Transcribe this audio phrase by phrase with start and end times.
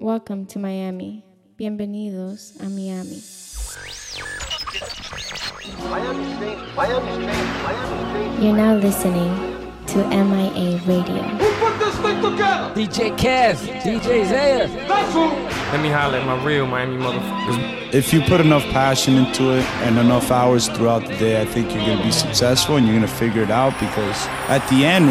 [0.00, 1.24] Welcome to Miami.
[1.58, 3.20] Bienvenidos a Miami.
[5.90, 9.34] Miami State, Miami Miami You're now listening
[9.88, 11.22] to MIA Radio.
[11.22, 12.72] Who put this thing together?
[12.76, 14.68] DJ Kev, DJ Zaya.
[14.86, 15.57] That's who.
[15.70, 17.92] Let me holler at my real Miami motherfuckers.
[17.92, 21.74] If you put enough passion into it and enough hours throughout the day, I think
[21.74, 24.86] you're going to be successful and you're going to figure it out because at the
[24.86, 25.08] end,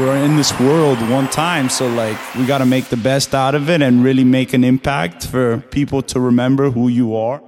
[0.00, 1.68] we're in this world one time.
[1.68, 4.64] So, like, we got to make the best out of it and really make an
[4.64, 7.40] impact for people to remember who you are.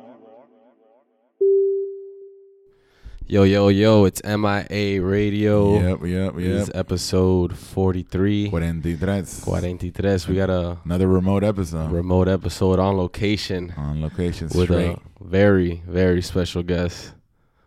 [3.33, 5.73] Yo, yo, yo, it's MIA Radio.
[5.97, 6.61] Yep, yep, This yep.
[6.61, 8.51] is episode 43.
[8.51, 9.17] 43.
[9.23, 10.19] 43.
[10.29, 14.99] We got a Another remote episode remote episode on location on location with straight.
[14.99, 17.13] a very, very special guest,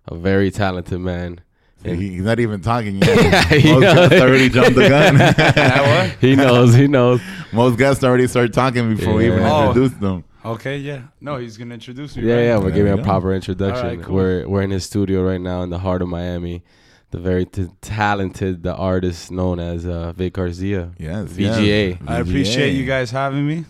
[0.08, 1.42] a very talented man.
[1.84, 3.46] He- He's not even talking yet.
[3.48, 4.10] He Most knows.
[4.10, 6.12] guests already jumped the gun.
[6.22, 7.22] he knows, he knows.
[7.52, 9.70] Most guests already start talking before we even Oh.
[9.70, 10.26] introduce them.
[10.46, 11.02] Okay, yeah.
[11.22, 12.24] No, he's going to introduce me.
[12.24, 13.86] Yeah, yeah, we're There giving we a proper introduction.
[13.86, 14.16] All right, cool.
[14.16, 16.64] We're we're in his studio right now in the heart of Miami.
[17.12, 20.92] The very t- talented, the artist known as uh, Vic Garcia.
[20.98, 21.30] Yes.
[21.30, 21.92] VGA.
[21.92, 22.00] yes.
[22.08, 23.64] I appreciate you guys having me.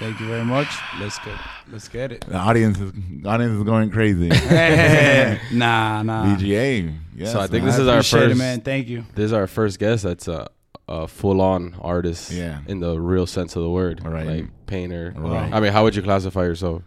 [0.00, 0.66] Thank you very much.
[1.00, 1.36] Let's get
[1.70, 2.24] let's get it.
[2.26, 2.92] The audience is
[3.24, 4.28] audience is going crazy.
[5.52, 6.24] nah, nah.
[6.36, 6.94] VGA.
[7.14, 7.26] Yeah.
[7.32, 7.66] So I think man.
[7.72, 8.60] this is our Appreciate it, first- man.
[8.62, 9.04] Thank you.
[9.14, 10.48] This is our first guest that's a,
[10.88, 12.60] a full on artist Yeah.
[12.66, 14.02] in the real sense of the word.
[14.04, 14.26] Right.
[14.26, 15.12] Like painter.
[15.16, 15.52] Right.
[15.52, 16.82] I mean, how would you classify yourself?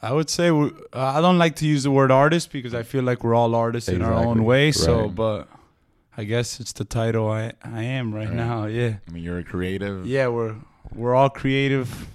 [0.00, 3.02] I would say uh, I don't like to use the word artist because I feel
[3.02, 4.70] like we're all artists in our own way.
[4.70, 5.48] So, but
[6.16, 8.36] I guess it's the title I I am right, Right.
[8.36, 8.66] now.
[8.66, 10.06] Yeah, I mean, you're a creative.
[10.06, 10.28] yeah.
[10.28, 10.54] We're
[10.94, 12.06] we're all creative.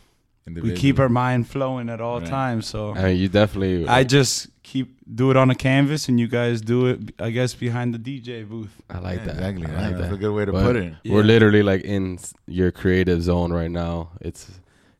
[0.45, 2.27] We keep our mind flowing at all Right.
[2.29, 2.67] times.
[2.67, 3.87] So I mean, you definitely.
[3.87, 6.99] I just keep do it on a canvas, and you guys do it.
[7.19, 8.71] I guess behind the DJ booth.
[8.89, 9.31] I like Yeah, that.
[9.35, 9.65] Exactly.
[9.67, 10.13] I yeah, like That's that.
[10.15, 10.93] a good way to But put it.
[11.05, 11.25] We're Yeah.
[11.27, 14.09] literally like in your creative zone right now.
[14.21, 14.49] It's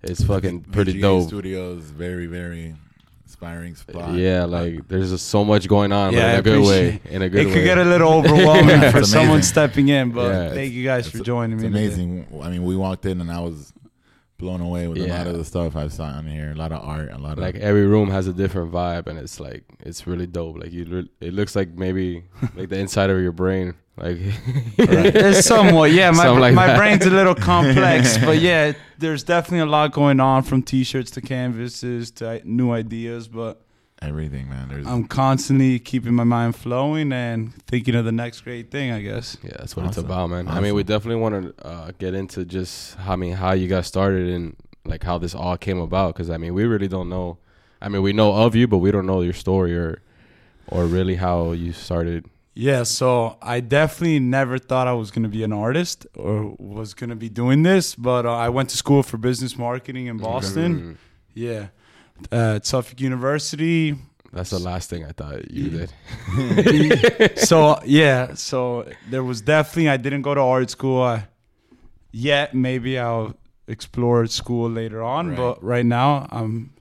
[0.02, 1.28] it's fucking pretty VGA dope.
[1.28, 2.76] Studios, very, very
[3.26, 4.14] inspiring spot.
[4.16, 7.02] Yeah, like there's just so much going on, Yeah, but in a good way.
[7.10, 7.42] In a good way.
[7.44, 7.54] It way.
[7.54, 11.20] could get a little overwhelming for someone stepping in, but Yeah, thank you guys for
[11.20, 11.70] joining It's me.
[11.70, 11.86] today.
[11.86, 12.28] amazing.
[12.42, 13.72] I mean, we walked in and I was
[14.44, 16.52] blown away with a lot of the stuff I've saw on here.
[16.52, 19.08] A lot of art, a lot like of like every room has a different vibe,
[19.08, 20.58] and it's like it's really dope.
[20.58, 23.74] Like you, re- it looks like maybe like the inside of your brain.
[23.96, 24.18] Like
[24.78, 26.12] It's somewhat, yeah.
[26.12, 26.78] My, like my that.
[26.78, 31.22] brain's a little complex, but yeah, there's definitely a lot going on from t-shirts to
[31.22, 33.28] canvases to new ideas.
[33.28, 33.62] But
[34.04, 34.70] everything, man.
[34.70, 38.92] There's I'm constantly keeping my mind flowing and thinking of the next great thing.
[38.92, 39.38] I guess.
[39.44, 40.48] Yeah, that's what it's about, man.
[40.48, 43.86] I mean, we definitely want to uh, get into just, I mean, how you got
[43.86, 44.56] started and
[44.86, 46.14] like how this all came about.
[46.14, 47.38] Because I mean, we really don't know.
[47.82, 50.02] I mean, we know of you, but we don't know your story or,
[50.68, 52.26] or really how you started.
[52.56, 56.94] Yeah, so I definitely never thought I was going to be an artist or was
[56.94, 60.18] going to be doing this, but uh, I went to school for business marketing in
[60.18, 60.80] Boston.
[60.80, 60.98] Mm,
[61.34, 61.68] Yeah,
[62.32, 63.96] uh, Suffolk University.
[64.32, 67.38] that's the last thing I thought you did.
[67.40, 71.28] so yeah, so there was definitely I didn't go to art school I,
[72.12, 72.54] yet.
[72.56, 73.36] Maybe I'll
[73.68, 75.38] explore school later on, Right.
[75.38, 76.74] but right now I'm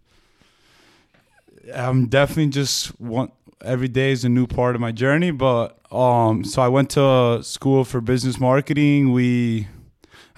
[1.75, 3.33] I'm definitely just want
[3.65, 5.31] every day is a new part of my journey.
[5.31, 9.13] But um, so I went to school for business marketing.
[9.13, 9.69] We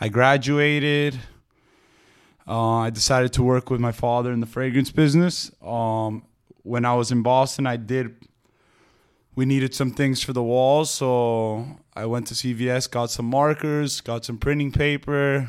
[0.01, 1.19] I graduated.
[2.47, 5.51] Uh, I decided to work with my father in the fragrance business.
[5.63, 6.25] Um,
[6.63, 8.15] when I was in Boston, I did
[9.37, 14.01] we needed some things for the walls, so I went to CVS, got some markers,
[14.01, 15.49] got some printing paper.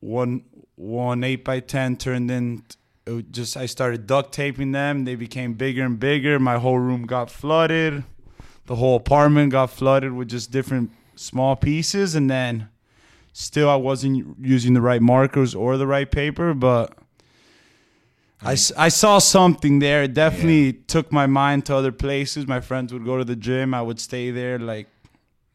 [0.00, 2.64] One one eight by ten turned in.
[3.30, 5.04] Just I started duct taping them.
[5.04, 6.38] They became bigger and bigger.
[6.38, 8.04] My whole room got flooded.
[8.66, 12.68] The whole apartment got flooded with just different small pieces, and then
[13.32, 16.96] still I wasn't using the right markers or the right paper, but.
[18.44, 20.02] I, I saw something there.
[20.02, 22.44] It definitely took my mind to other places.
[22.48, 23.72] My friends would go to the gym.
[23.72, 24.58] I would stay there.
[24.58, 24.88] Like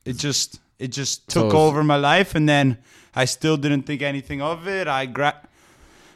[0.06, 2.78] it just it just took it's- over my life, and then
[3.14, 4.88] I still didn't think anything of it.
[4.88, 5.46] I gra-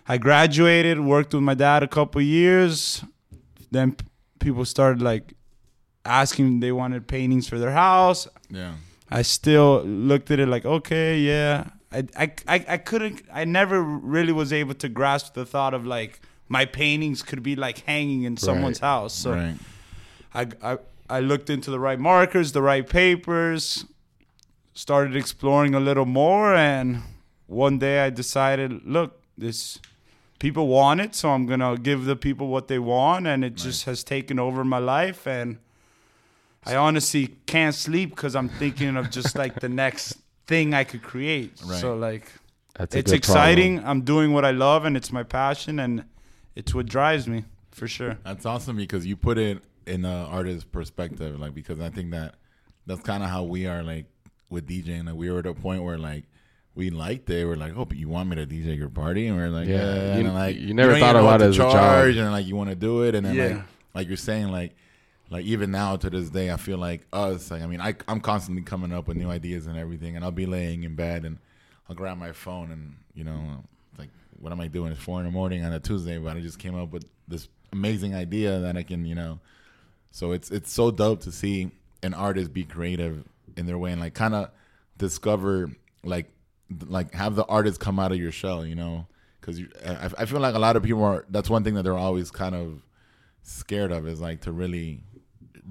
[0.07, 3.03] I graduated, worked with my dad a couple years.
[3.69, 4.05] Then p-
[4.39, 5.33] people started like
[6.05, 8.29] asking they wanted paintings for their house.
[8.49, 8.75] yeah.
[9.11, 11.71] I still looked at it like, okay, yeah.
[11.91, 15.85] I, I, I, I couldn't, I never really was able to grasp the thought of
[15.85, 19.13] like my paintings could be like hanging in someone's house.
[19.13, 19.55] So right.
[20.33, 20.77] I, I,
[21.09, 23.85] I looked into the right markers, the right papers,
[24.73, 26.55] started exploring a little more.
[26.55, 27.03] And
[27.47, 29.79] one day I decided, look, this
[30.39, 31.15] people want it.
[31.15, 33.27] So I'm going to give the people what they want.
[33.27, 35.27] And it just has taken over my life.
[35.27, 35.57] And
[36.65, 40.17] I honestly can't sleep because I'm thinking of just like the next
[40.47, 41.53] thing I could create.
[41.65, 41.79] Right.
[41.81, 42.31] So like
[42.77, 43.41] That's it's good problem.
[43.49, 43.83] exciting.
[43.85, 46.05] I'm doing what I love, and it's my passion, and
[46.55, 48.17] it's what drives me for sure.
[48.23, 52.35] That's awesome because you put it in an artist perspective, like because I think that
[52.85, 54.05] that's kind of how we are, like
[54.49, 55.05] with DJing.
[55.07, 56.25] Like we were at a point where like
[56.75, 57.45] we liked it.
[57.45, 59.27] We're like, oh, but you want me to DJ your party?
[59.27, 60.17] And we're like, Yeah, yeah.
[60.17, 61.71] you- and like you never don't thought about it to as a job.
[61.73, 63.47] charge, and like you want to do it, and then Yeah.
[63.47, 63.63] like
[63.95, 64.75] like you're saying, like
[65.31, 67.49] like even now to this day, I feel like us.
[67.49, 70.31] Like I mean, I I'm constantly coming up with new ideas and everything, and I'll
[70.31, 71.37] be laying in bed and
[71.89, 73.63] I'll grab my phone and you know
[73.97, 74.91] like what am I doing?
[74.91, 77.47] It's four in the morning on a Tuesday, but I just came up with this
[77.71, 79.39] amazing idea that I can you know.
[80.11, 81.71] So it's it's so dope to see
[82.03, 83.23] an artist be creative
[83.55, 84.49] in their way and like kind of
[84.97, 85.71] discover
[86.03, 86.29] like
[86.87, 89.07] like have the artist come out of your shell, you know,
[89.39, 91.25] because I, I feel like a lot of people are.
[91.29, 92.81] That's one thing that they're always kind of
[93.43, 95.03] scared of is like to really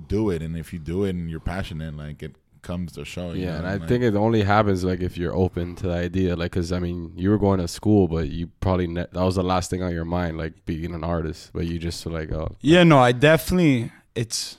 [0.08, 3.32] do it, and if you do it and you're passionate, like it comes to show.
[3.32, 5.86] you Yeah, know, and I like- think it only happens like if you're open to
[5.88, 6.36] the idea.
[6.36, 9.36] Like, cause I mean, you were going to school, but you probably ne- that was
[9.36, 11.50] the last thing on your mind, like being an artist.
[11.54, 13.92] But you just were like, oh, Yeah, no, I definitely.
[14.14, 14.56] It's.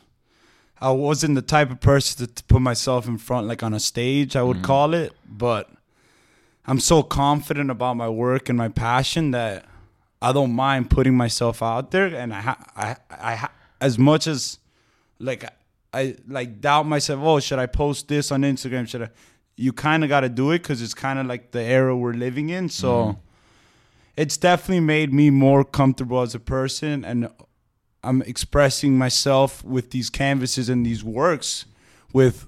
[0.84, 3.80] I wasn't the type of person to, to put myself in front, like on a
[3.80, 4.66] stage, I would Mm-hmm.
[4.66, 5.14] call it.
[5.30, 5.70] But
[6.66, 9.66] I'm so confident about my work and my passion that
[10.24, 12.08] I don't mind putting myself out there.
[12.08, 14.58] And I, ha- I, I, ha- as much as,
[15.22, 15.46] like,
[15.94, 17.20] I like doubt myself.
[17.24, 18.88] Oh, should I post this on Instagram?
[18.88, 19.10] Should I?
[19.56, 22.14] You kind of got to do it because it's kind of like the era we're
[22.14, 22.70] living in.
[22.70, 22.92] So.
[22.92, 23.20] Mm-hmm.
[24.18, 27.30] It's definitely made me more comfortable as a person, and
[28.04, 31.66] I'm expressing myself with these canvases and these works
[32.14, 32.48] with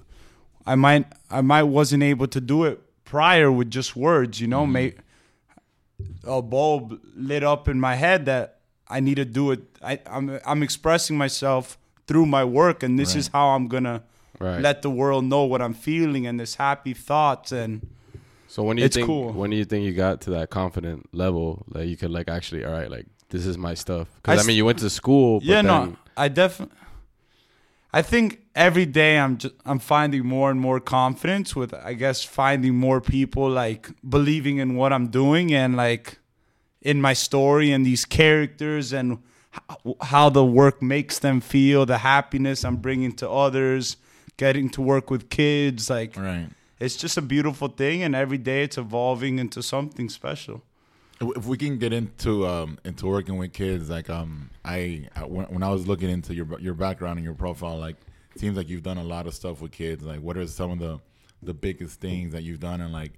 [0.66, 4.62] I might I might wasn't able to do it prior with just words, you know,
[4.62, 4.72] mm-hmm.
[4.72, 4.94] may
[6.24, 9.60] a bulb lit up in my head that I need to do it.
[9.82, 14.02] I, I'm I'm expressing myself through my work and this is how I'm gonna
[14.40, 14.60] Right.
[14.60, 17.80] let the world know what I'm feeling and this happy thoughts and
[18.48, 19.32] So when do you It's think cool.
[19.32, 22.64] when do you think you got to that confident level that you could like actually
[22.64, 24.06] all right like this is my stuff?
[24.08, 25.40] I Because I, s- mean you went to school.
[25.40, 26.76] But yeah, no, I definitely.
[27.92, 32.24] I think every day I'm just I'm finding more and more confidence with I guess
[32.24, 36.18] finding more people like believing in what I'm doing and like
[36.82, 39.18] in my story and these characters and
[40.00, 43.96] how the work makes them feel, the happiness I'm bringing to others,
[44.36, 46.48] getting to work with kids like right.
[46.80, 50.62] it's just a beautiful thing and every day it's evolving into something special.
[51.20, 55.70] If we can get into um into working with kids, like um I, when, I
[55.70, 57.96] was looking into your your background and your profile, like
[58.34, 60.02] it seems like you've done a lot of stuff with kids.
[60.02, 60.98] Like, what are some of the
[61.42, 63.12] the biggest things that you've done, and like,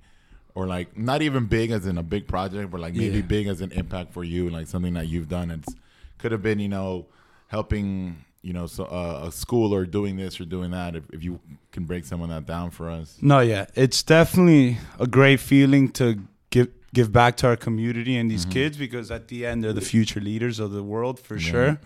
[0.55, 3.23] or like not even big as in a big project, but like maybe Yeah.
[3.23, 5.51] big as an impact for you, like something that you've done.
[5.51, 5.75] It's
[6.19, 7.07] could have been you know
[7.49, 10.95] helping you know so uh, a school or doing this or doing that.
[10.95, 11.41] If, if you
[11.73, 13.19] can break some of that down for us.
[13.21, 16.21] No, yeah, it's definitely a great feeling to
[16.51, 19.81] give give back to our community and these kids because at the end they're the
[19.81, 21.79] future leaders of the world for sure.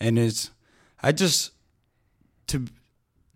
[0.00, 0.50] And it's
[1.02, 1.52] I just
[2.48, 2.64] to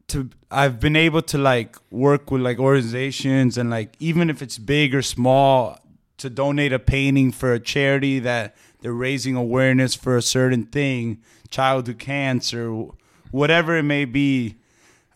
[0.08, 4.58] to I've been able to like work with like organizations and like even if it's
[4.58, 5.78] big or small
[6.18, 11.22] to donate a painting for a charity that they're raising awareness for a certain thing,
[11.50, 12.84] childhood cancer,
[13.30, 14.56] whatever it may be.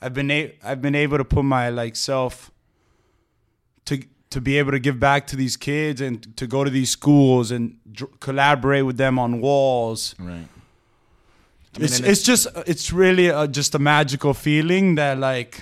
[0.00, 2.50] I've been a- I've been able to put my like self
[3.84, 6.90] to to be able to give back to these kids and to go to these
[6.90, 10.14] schools and dr- collaborate with them on walls.
[10.18, 10.49] Right.
[11.78, 15.61] it's it's just it's really a, just a magical feeling that like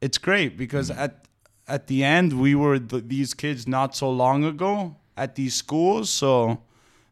[0.00, 1.24] it's great because at
[1.68, 6.08] at the end we were th these kids not so long ago at these schools
[6.10, 6.58] so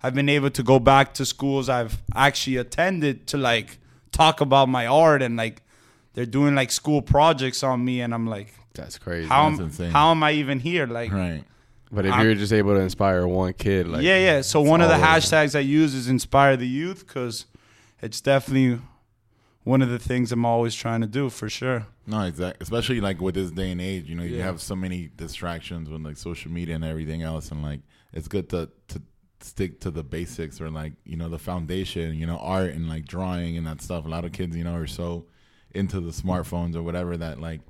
[0.03, 3.79] I've been able to go back to schools I've actually attended to like
[4.13, 5.63] talk about my art and like
[6.15, 9.29] they're doing like school projects on me and I'm like that's crazy.
[9.29, 11.45] how That's am, how am I even here like Right.
[11.91, 14.41] but if I'm- you're just able to inspire one kid, like yeah, yeah.
[14.43, 17.47] So one of the hashtags I use is inspire the youth because
[18.03, 18.81] it's definitely
[19.65, 21.87] one of the things I'm always trying to do for sure.
[22.07, 22.63] No, exactly.
[22.63, 24.45] Especially like with this day and age, you know, you Yeah.
[24.45, 27.81] have so many distractions with like social media and everything else, and like
[28.13, 29.03] it's good to to
[29.41, 33.07] stick to the basics or like you know the foundation, you know, art and like
[33.07, 34.05] drawing and that stuff.
[34.07, 35.27] A lot of kids, you know, are so
[35.75, 37.61] into the smartphones or whatever that like,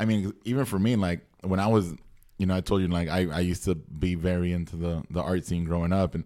[0.00, 1.92] I mean, even for me, like when I was,
[2.38, 5.20] you know, I told you like I I used to be very into the the
[5.22, 6.24] art scene growing up, and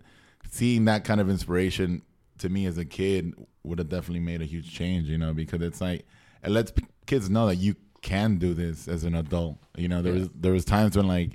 [0.50, 2.02] seeing that kind of inspiration
[2.38, 5.62] to me as a kid would have definitely made a huge change, you know, because
[5.62, 6.06] it's like
[6.42, 6.72] it lets
[7.10, 9.58] kids know that you can do this as an adult.
[9.76, 11.32] You know, there was there was times when like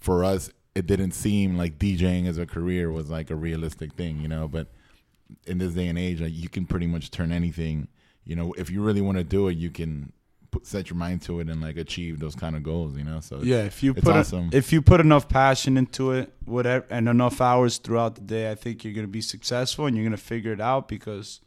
[0.00, 4.20] for us it didn't seem like DJing as a career was like a realistic thing,
[4.20, 4.68] you know, but
[5.46, 7.88] in this day and age like you can pretty much turn anything,
[8.24, 10.12] you know, if you really want to do it, you can
[10.50, 12.96] put, set your mind to it and like achieve those kind of goals.
[12.96, 14.48] You know, so it's, Yeah, if you put awesome.
[14.52, 18.54] if you put enough passion into it, whatever, and enough hours throughout the day, I
[18.54, 21.40] think you're gonna be successful and you're gonna figure it out because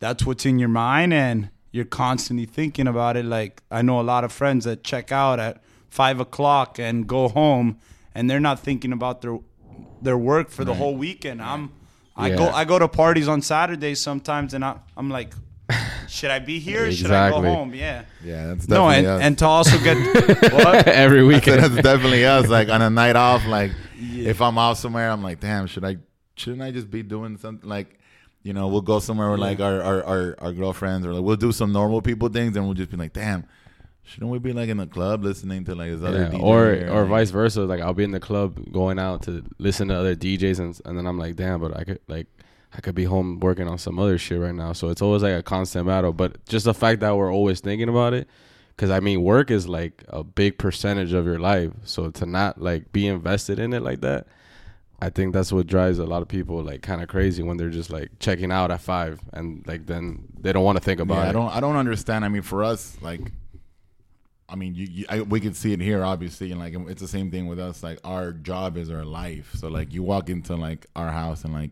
[0.00, 3.24] that's what's in your mind and you're constantly thinking about it.
[3.24, 7.28] Like I know a lot of friends that check out at five o'clock and go
[7.28, 7.78] home,
[8.14, 9.38] and they're not thinking about their
[10.02, 11.42] their work for the whole weekend.
[11.42, 11.72] I'm
[12.16, 15.32] I go I go to parties on Saturdays sometimes, and I, I'm like,
[16.08, 16.86] should I be here?
[16.86, 17.74] or Should I go home?
[17.74, 18.04] Yeah.
[18.24, 19.22] yeah, that's No, definitely and, us.
[19.22, 20.88] and to also get what?
[20.88, 21.62] Every I said weekend.
[21.62, 22.48] that's definitely us.
[22.48, 25.98] Like on a night off, like if I'm out somewhere, I'm like, damn, should I
[26.36, 27.97] shouldn't I just be doing something like
[28.42, 31.36] you know, we'll go somewhere with like our, our, our, our girlfriends or like we'll
[31.36, 33.44] do some normal people things and we'll just be like, damn,
[34.04, 36.74] shouldn't we be like in the club listening to like this other Yeah, DJ or
[36.74, 36.90] here?
[36.90, 37.62] or Like, vice versa.
[37.62, 40.96] Like I'll be in the club going out to listen to other DJs, and and
[40.96, 42.26] then I'm like, damn, but I could like
[42.72, 44.72] I could be home working on some other shit right now.
[44.72, 46.12] So it's always like a constant battle.
[46.12, 48.28] But just the fact that we're always thinking about it,
[48.76, 51.72] because I mean, work is like a big percentage of your life.
[51.84, 54.26] So to not like be invested in it like that,
[55.00, 57.70] I think that's what drives a lot of people like kind of crazy when they're
[57.70, 61.18] just like checking out at five and like then they don't want to think about
[61.18, 61.28] yeah, it.
[61.28, 62.24] I don't I don't understand.
[62.24, 63.20] I mean, for us, like,
[64.48, 67.08] I mean, you, you I, we can see it here, obviously, and like it's the
[67.08, 67.82] same thing with us.
[67.82, 69.52] Like, our job is our life.
[69.54, 71.70] So like, you walk into like our house and like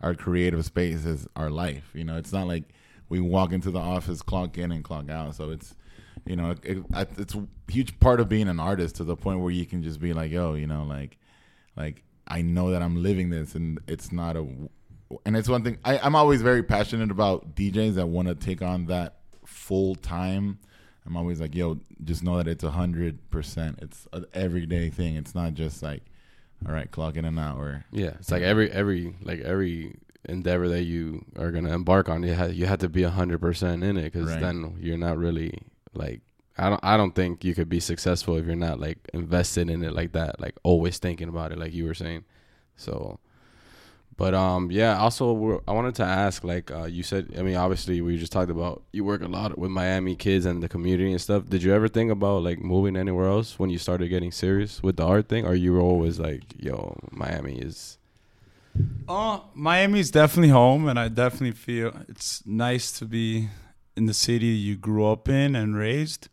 [0.00, 1.90] our creative space is our life.
[1.94, 2.64] You know, it's not like
[3.08, 5.36] we walk into the office, clock in and clock out.
[5.36, 5.76] So it's
[6.24, 9.38] you know, it, it, it's a huge part of being an artist to the point
[9.38, 11.18] where you can just be like, yo, you know, like,
[11.76, 14.46] like I know that I'm living this, and it's not a,
[15.24, 18.62] and it's one thing I, I'm always very passionate about DJs that want to take
[18.62, 20.58] on that full time.
[21.06, 23.78] I'm always like, yo, just know that it's a hundred percent.
[23.80, 25.14] It's an everyday thing.
[25.14, 26.02] It's not just like,
[26.66, 27.84] all right, clock in an hour.
[27.92, 32.32] Yeah, it's like every every like every endeavor that you are gonna embark on, you
[32.34, 34.40] have you have to be a hundred percent in it because Right.
[34.40, 35.56] then you're not really
[35.94, 36.22] like
[36.58, 39.82] I don't I don't think you could be successful if you're not like invested in
[39.84, 42.24] it like that, like always thinking about it, like you were saying.
[42.76, 43.18] So,
[44.16, 44.98] but um, yeah.
[44.98, 48.50] Also, I wanted to ask, like uh, you said, I mean, obviously we just talked
[48.50, 51.48] about you work a lot with Miami kids and the community and stuff.
[51.48, 54.96] Did you ever think about like moving anywhere else when you started getting serious with
[54.96, 57.98] the art thing, or you were always like, yo, Miami is
[59.08, 63.48] Oh, Uh, Miami's definitely home, and I definitely feel it's nice to be
[63.96, 66.28] in the city you grew up in and raised.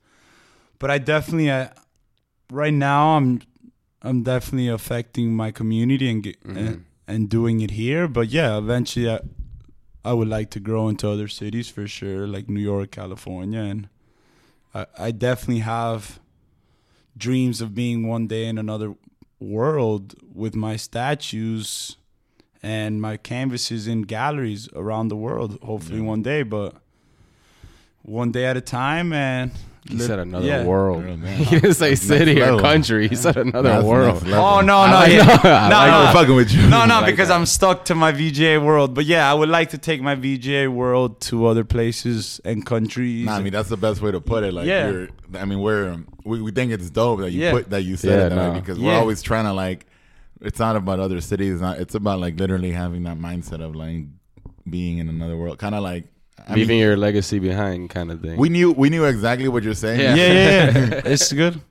[0.84, 1.72] But I definitely, I,
[2.52, 3.42] right now, I'm,
[4.02, 6.58] I'm definitely affecting my community and get, mm-hmm.
[6.58, 8.10] and, and doing it here.
[8.10, 9.22] But yeah, eventually, I,
[10.04, 13.88] I would like to grow into other cities for sure, like New York, California, and
[14.76, 16.20] I, I definitely have
[17.16, 18.94] dreams of being one day in another
[19.40, 21.96] world with my statues
[22.62, 25.60] and my canvases in galleries around the world.
[25.64, 26.76] Hopefully one day, but
[28.02, 29.14] one day at a time.
[29.14, 29.54] And
[29.90, 30.64] He live- said another yeah.
[30.64, 31.04] world.
[31.04, 31.38] Real man.
[31.44, 32.60] he didn't say That's city next or level.
[32.62, 33.08] country.
[33.10, 34.24] He said another That's world.
[34.28, 35.26] Oh no, no, like yeah.
[35.26, 35.46] that.
[35.46, 36.62] I no, like no, I'm fucking with you.
[36.70, 37.36] no, no, like because that.
[37.36, 38.94] I'm stuck to my VGA world.
[38.94, 43.26] But yeah, I would like to take my VGA world to other places and countries.
[43.26, 44.54] Nah, I mean that's the best way to put it.
[44.54, 44.90] Like, Yeah.
[44.90, 47.52] you're, I mean, we're um, we, we think it's dope that you Yeah.
[47.52, 48.60] put that you said Yeah, it that way no.
[48.62, 49.86] because we're always trying to like.
[50.40, 51.54] It's not about other cities.
[51.54, 51.78] It's not.
[51.80, 54.06] It's about like literally having that mindset of like
[54.70, 55.58] being in another world.
[55.58, 56.06] Kind of like
[56.48, 58.38] I Leaving mean, your legacy behind, kind of thing.
[58.38, 60.00] we knew we knew exactly what you're saying.
[60.02, 60.16] Yeah.
[60.16, 61.02] yeah, yeah, yeah.
[61.14, 61.62] it's good.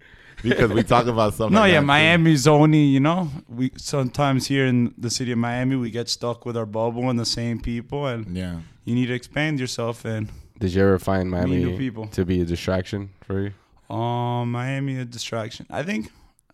[0.42, 1.54] because we talk about something.
[1.54, 1.86] No, like yeah, that, too.
[1.86, 6.44] Miami's only, you know, we sometimes here in the city of Miami, we get stuck
[6.46, 8.60] with our bubble and the same people, and Yeah.
[8.84, 10.04] you need to expand yourself.
[10.04, 12.06] And Did you ever find Miami people.
[12.08, 13.52] to be a distraction for you?
[13.94, 15.66] um, Miami a distraction.
[15.68, 16.10] I think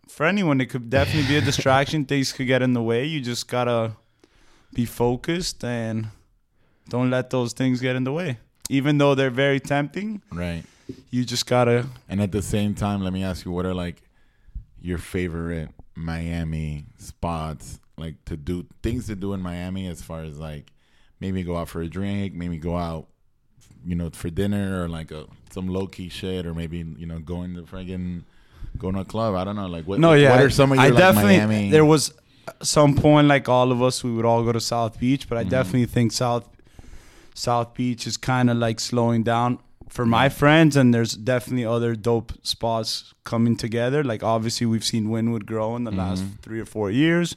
[0.09, 2.05] for anyone, it could definitely be a distraction.
[2.13, 3.05] Things could get in the way.
[3.05, 3.93] You just gotta
[4.75, 6.09] be focused and
[6.89, 8.39] don't let those things get in the way.
[8.71, 10.63] Even though they're very tempting, Right.
[11.11, 11.87] you just gotta.
[12.09, 14.03] And at the same time, let me ask you, what are like
[14.81, 20.39] your favorite Miami spots, like to do things to do in Miami, as far as
[20.39, 20.73] like
[21.21, 23.09] maybe go out for a drink, maybe go out,
[23.85, 27.19] you know, for dinner or like a some low key shit, or maybe you know
[27.19, 28.23] going to friggin'
[28.79, 29.35] going to a club.
[29.35, 29.99] I don't know, like what.
[29.99, 30.31] No, yeah.
[30.31, 31.71] What are some of your I like, definitely Miami?
[31.71, 32.13] there was
[32.63, 35.43] some point like all of us we would all go to South Beach, but I
[35.43, 35.51] Mm-hmm.
[35.51, 36.49] definitely think South
[37.39, 41.95] South Beach is kind of like slowing down for my friends and there's definitely other
[41.95, 44.03] dope spots coming together.
[44.05, 46.43] Like obviously we've seen Wynwood grow in the last Mm-hmm.
[46.43, 47.37] 3 or 4 years,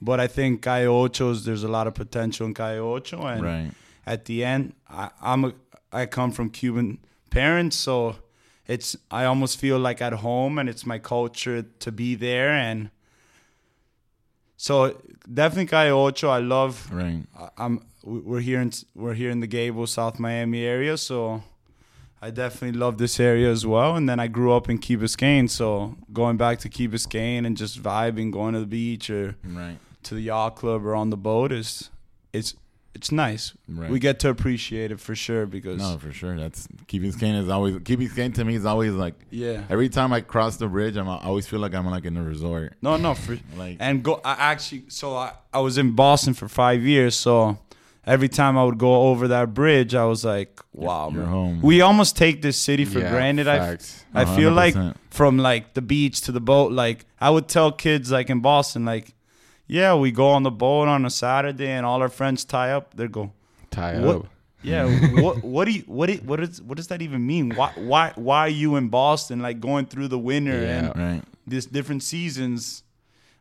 [0.00, 3.70] but I think Calle Ocho's there's a lot of potential in Calle Ocho and right.
[4.06, 5.52] at the end I, i'm a
[5.92, 6.98] i come from cuban
[7.30, 8.16] parents so
[8.66, 12.90] it's i almost feel like at home and it's my culture to be there and
[14.60, 14.74] so
[15.32, 17.22] definitely Calle Ocho i love Right.
[17.38, 21.42] I- i'm we- we're here in we're here in the gable south miami area so
[22.20, 23.94] I definitely love this area as well.
[23.94, 27.56] And then I grew up in Key Biscayne, so going back to Key Biscayne and
[27.56, 29.78] just vibing, going to the beach or Right.
[30.02, 31.90] to the yacht club or on the boat is
[32.32, 32.54] it's
[32.94, 33.52] it's nice.
[33.68, 33.90] Right.
[33.90, 36.36] We get to appreciate it for sure because No, for sure.
[36.36, 39.62] That's Key Biscayne is always Key Biscayne to me is always like yeah.
[39.70, 42.22] every time I cross the bridge, I'm I always feel like I'm like in a
[42.22, 42.74] resort.
[42.82, 44.20] No, no, for Like- and go.
[44.24, 47.14] I actually, so I, I was in Boston for five years.
[47.14, 47.58] So
[48.06, 51.28] every time I would go over that bridge, I was like, wow, You're man.
[51.30, 51.62] home.
[51.62, 53.46] We almost take this city for Yeah, granted.
[53.48, 53.78] I.
[54.14, 54.74] I feel like
[55.10, 56.72] from like the beach to the boat.
[56.72, 59.14] Like I would tell kids like in Boston, like,
[59.68, 62.94] yeah, we go on the boat on a Saturday, and all our friends tie up.
[62.94, 63.32] They go,
[63.70, 64.16] Tie what?
[64.16, 64.26] up.
[64.62, 64.86] Yeah,
[65.22, 65.44] what?
[65.44, 65.82] What do you?
[65.86, 66.10] What?
[66.10, 66.60] i- What is?
[66.60, 67.54] What does that even mean?
[67.54, 67.70] Why?
[67.76, 68.12] Why?
[68.16, 69.40] Why are you in Boston?
[69.40, 70.78] Like going through the winter Yeah.
[70.78, 71.22] and Right.
[71.46, 72.82] these different seasons.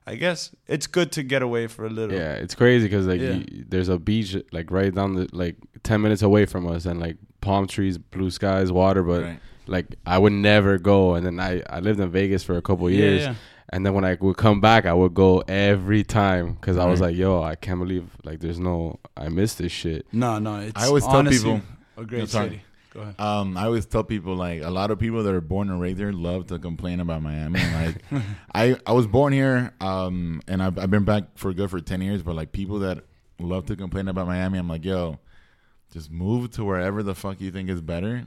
[0.06, 2.18] I guess it's good to get away for a little.
[2.18, 3.32] Yeah, it's crazy because like Yeah.
[3.34, 7.00] you, there's a beach like right down the like ten minutes away from us, and
[7.00, 9.02] like palm trees, blue skies, water.
[9.04, 9.40] But Right.
[9.66, 11.16] like I would never go.
[11.16, 13.36] And then I I lived in Vegas for a couple Yeah, years, yeah.
[13.70, 17.02] And then when I would come back, I would go every time because I was
[17.02, 20.06] like, yo, I can't believe like there's no I miss this shit.
[20.12, 20.60] No, no.
[20.60, 21.62] It's I always tell people-
[21.98, 22.50] a great No, sorry.
[22.50, 22.62] city.
[22.94, 23.20] Go ahead.
[23.20, 26.00] Um, I always tell people like a lot of people that are born and raised
[26.00, 27.60] here love to complain about Miami.
[27.60, 27.96] Like,
[28.56, 32.02] I I was born here, um, and I've I've been back for good for ten
[32.02, 32.24] years.
[32.24, 33.04] But like people that
[33.40, 35.20] love to complain about Miami, I'm like, yo,
[35.92, 38.26] just move to wherever the fuck you think is better,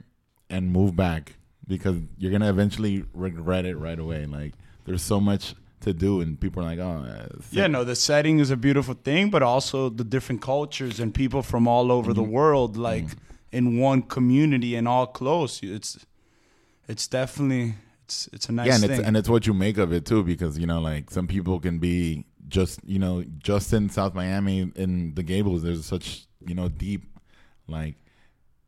[0.49, 1.35] and move back
[1.67, 4.25] because you're gonna eventually regret it right away.
[4.25, 4.53] Like,
[4.85, 8.51] there's so much to do, and people are like, oh, Yeah, no, the setting is
[8.51, 12.21] a beautiful thing, but also the different cultures and people from all over Mm-hmm.
[12.21, 13.05] the world, like
[13.51, 15.61] in one community and all close.
[15.63, 16.05] It's
[16.87, 17.73] it's definitely
[18.05, 18.91] it's it's a nice yeah, and thing.
[18.91, 21.59] it's and it's what you make of it too, because you know, like some people
[21.59, 25.63] can be just you know just in South Miami in the Gables.
[25.63, 27.03] There's such you know deep,
[27.67, 27.95] like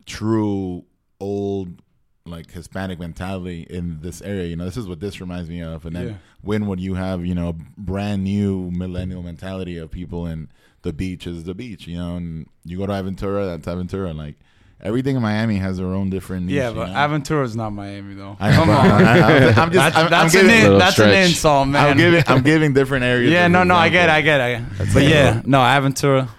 [0.06, 0.86] true
[1.20, 1.82] old
[2.26, 4.46] like Hispanic mentality in this area.
[4.46, 5.86] You know, this is what this reminds me of.
[5.86, 6.14] And then Yeah.
[6.42, 10.48] when would you have you know brand new millennial mentality of people and
[10.84, 11.86] the beach is the beach.
[11.88, 14.16] You know, and you go to Aventura, that's Aventura.
[14.16, 14.36] Like
[14.82, 16.46] everything in Miami has their own different.
[16.46, 16.94] Niche, yeah, you but know?
[16.94, 18.38] Aventura is not Miami though.
[18.40, 19.04] I know, Come but on.
[19.04, 19.18] I-
[19.50, 21.90] I- I'm just, that's I'm, that's I'm an giving, in, Little that's an insult, man.
[21.90, 23.34] I'm giving I'm giving different areas.
[23.34, 24.88] yeah, as no, no, I get, it, I get, it, I get.
[24.88, 24.94] it.
[24.94, 26.30] But yeah, no, Aventura.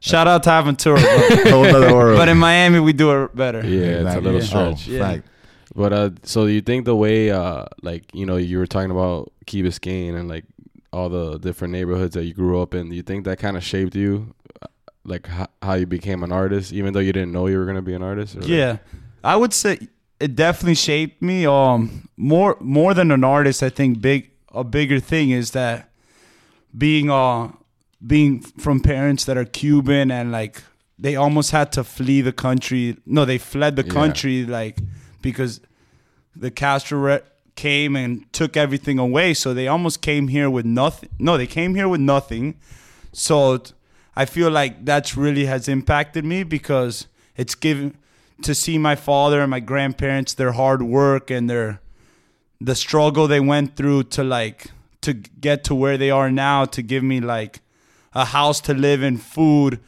[0.00, 2.16] Shout out to Aventura, but, Whole other world.
[2.18, 3.60] but in Miami we do it better.
[3.60, 4.22] Yeah, it's a Exactly.
[4.32, 4.88] little Oh, stretch.
[4.88, 4.98] Yeah.
[5.00, 5.26] fact.
[5.76, 9.32] But uh, so you think the way uh, like you know, you were talking about
[9.46, 10.44] Key Biscayne and like
[10.92, 12.90] all the different neighborhoods that you grew up in.
[12.90, 14.32] Do you think that kind of shaped you,
[14.62, 14.66] uh,
[15.04, 17.82] like how, how you became an artist, even though you didn't know you were gonna
[17.82, 18.36] be an artist?
[18.36, 18.76] Or like- Yeah,
[19.24, 19.78] I would say
[20.20, 21.44] it definitely shaped me.
[21.44, 25.90] Um, more more than an artist, I think big a bigger thing is that
[26.76, 27.50] being uh
[28.06, 30.62] being from parents that are Cuban and like
[30.98, 32.96] they almost had to flee the country.
[33.04, 33.92] No, they fled the Yeah.
[33.92, 34.78] country like
[35.24, 35.60] because
[36.36, 37.20] the Castro re-
[37.56, 39.34] came and took everything away.
[39.34, 41.08] So they almost came here with nothing.
[41.18, 42.56] No, they came here with nothing.
[43.12, 43.62] So
[44.14, 47.96] I feel like that's really has impacted me because it's given
[48.42, 51.80] to see my father and my grandparents their hard work and their
[52.60, 56.82] the struggle they went through to like to get to where they are now to
[56.82, 57.60] give me like
[58.12, 59.80] a house to live in, food.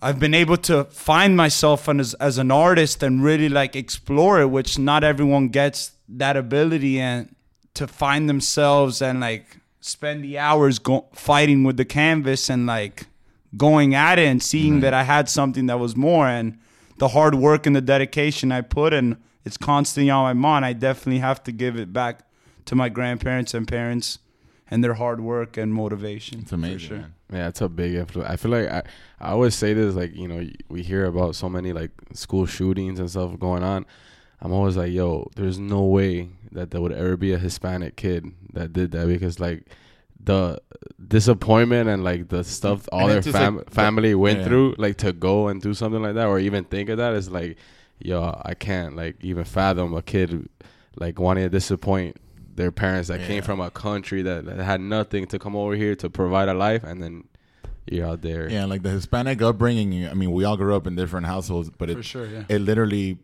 [0.00, 4.46] I've been able to find myself as as an artist and really like explore it,
[4.46, 7.34] which not everyone gets that ability and
[7.74, 13.06] to find themselves and like spend the hours go- fighting with the canvas and like
[13.56, 14.80] going at it and seeing mm-hmm.
[14.80, 16.58] that I had something that was more and
[16.98, 20.64] the hard work and the dedication I put and it's constantly on my mind.
[20.64, 22.20] I definitely have to give it back
[22.66, 24.18] to my grandparents and parents
[24.70, 26.40] and their hard work and motivation.
[26.40, 27.14] It's amazing.
[27.28, 27.38] For sure.
[27.38, 27.44] man.
[27.44, 28.30] Yeah, it's a big influence.
[28.30, 28.82] I feel like I,
[29.20, 33.00] I always say this, like, you know, we hear about so many like school shootings
[33.00, 33.86] and stuff going on.
[34.40, 38.32] I'm always like, yo, there's no way that there would ever be a Hispanic kid
[38.52, 39.66] that did that because like
[40.22, 40.60] the
[41.06, 44.44] disappointment and like the stuff all their fam- like, family went yeah.
[44.44, 47.30] through, like to go and do something like that or even think of that is
[47.30, 47.56] like,
[47.98, 50.48] yo, I can't like even fathom a kid
[50.96, 52.16] like wanting to disappoint
[52.58, 55.94] their parents that came from a country that, that had nothing to come over here
[55.94, 57.22] to provide a life and then
[57.86, 58.50] you're out there.
[58.50, 60.08] Yeah, like the Hispanic upbringing.
[60.08, 62.44] I mean, we all grew up in different households, but it sure, yeah.
[62.48, 63.18] it literally,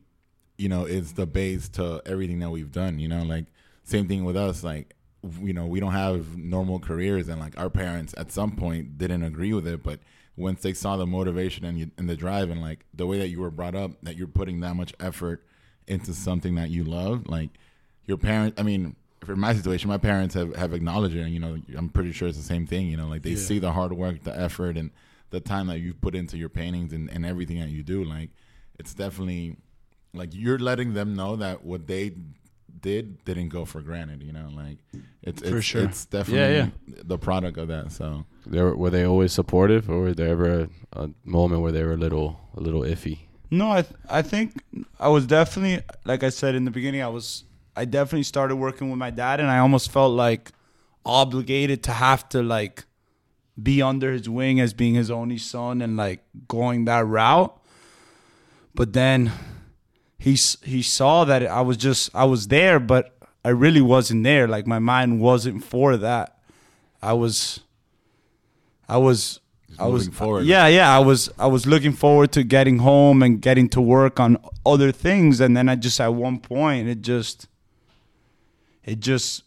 [0.56, 3.00] you know, is the base to everything that we've done.
[3.00, 3.46] You know, like
[3.82, 4.62] same thing with us.
[4.62, 4.94] Like,
[5.42, 9.24] you know, we don't have normal careers, and like our parents at some point didn't
[9.24, 9.98] agree with it, but
[10.36, 13.28] once they saw the motivation and, you, and the drive and like the way that
[13.28, 15.44] you were brought up, that you're putting that much effort
[15.86, 17.50] into something that you love, like
[18.04, 18.58] your parents.
[18.60, 18.94] I mean.
[19.24, 22.28] For my situation, my parents have, have acknowledged it, and you know, I'm pretty sure
[22.28, 22.88] it's the same thing.
[22.88, 23.36] You know, like they Yeah.
[23.48, 24.90] see the hard work, the effort, and
[25.30, 28.04] the time that you've put into your paintings and, and everything that you do.
[28.04, 28.30] Like,
[28.78, 29.56] it's definitely
[30.12, 32.12] like you're letting them know that what they
[32.80, 34.22] did didn't go for granted.
[34.22, 34.78] You know, like
[35.22, 35.84] it's For it's, sure.
[35.84, 36.68] it's definitely Yeah,
[37.02, 37.92] the product of that.
[37.92, 40.68] So They were, were they always supportive, or were there ever a,
[41.04, 43.18] a moment where they were a little a little iffy?
[43.50, 44.54] No, I th- I think
[44.98, 47.02] I was definitely like I said in the beginning.
[47.02, 47.44] I was
[47.76, 50.52] I definitely started working with my dad, and I almost felt like
[51.04, 52.84] obligated to have to like
[53.60, 57.56] be under his wing as being his only son and like going that route.
[58.74, 59.32] But then
[60.18, 64.48] he he saw that I was just I was there, but I really wasn't there.
[64.48, 66.38] Like my mind wasn't for that.
[67.02, 67.60] I was
[68.88, 69.40] I was
[69.78, 70.46] I was forward.
[70.46, 70.94] Yeah, yeah.
[70.94, 74.92] I was I was looking forward to getting home and getting to work on other
[74.92, 77.48] things, and then I just at one point it just
[78.84, 79.42] it just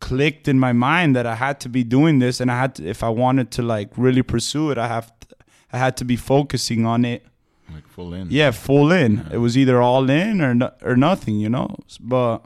[0.00, 2.86] clicked in my mind that I had to be doing this, and I had to
[2.86, 5.26] if I wanted to like really pursue it, I have to,
[5.72, 7.24] I had to be focusing on it.
[7.72, 8.28] like full in.
[8.30, 9.26] Yeah, full in.
[9.32, 11.76] It was either all in or no, or nothing, you know.
[12.00, 12.44] But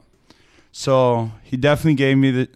[0.71, 2.49] so he definitely gave me the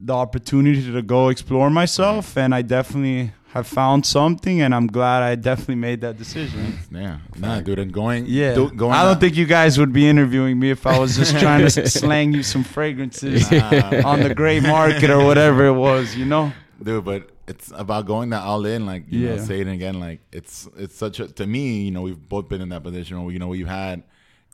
[0.00, 5.22] the opportunity to go explore myself, and I definitely have found something, and I'm glad
[5.22, 6.78] I definitely made that decision.
[6.90, 8.92] Yeah, nah, dude, and going, Yeah, do- going.
[8.92, 11.66] I don't out- think you guys would be interviewing me if I was just trying
[11.66, 16.26] to slang you some fragrances Nah, on the gray market or whatever it was, you
[16.26, 16.52] know.
[16.82, 18.84] dude, but it's about going that all in.
[18.84, 19.40] Like you know, Yeah.
[19.42, 19.98] say it again.
[19.98, 21.82] Like it's it's such a to me.
[21.84, 24.02] You know, we've both been in that position where you know we've had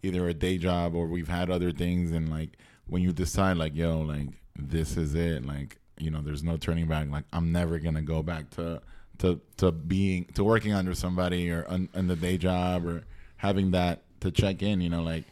[0.05, 2.51] either a day job or we've had other things, and like
[2.87, 5.45] when you decide, like yo, like this is it.
[5.45, 7.09] Like you know, there's no turning back.
[7.11, 8.83] Like I'm never gonna go back to
[9.19, 13.05] to to being to working under somebody or on, on the day job or
[13.37, 14.81] having that to check in.
[14.81, 15.25] You know, like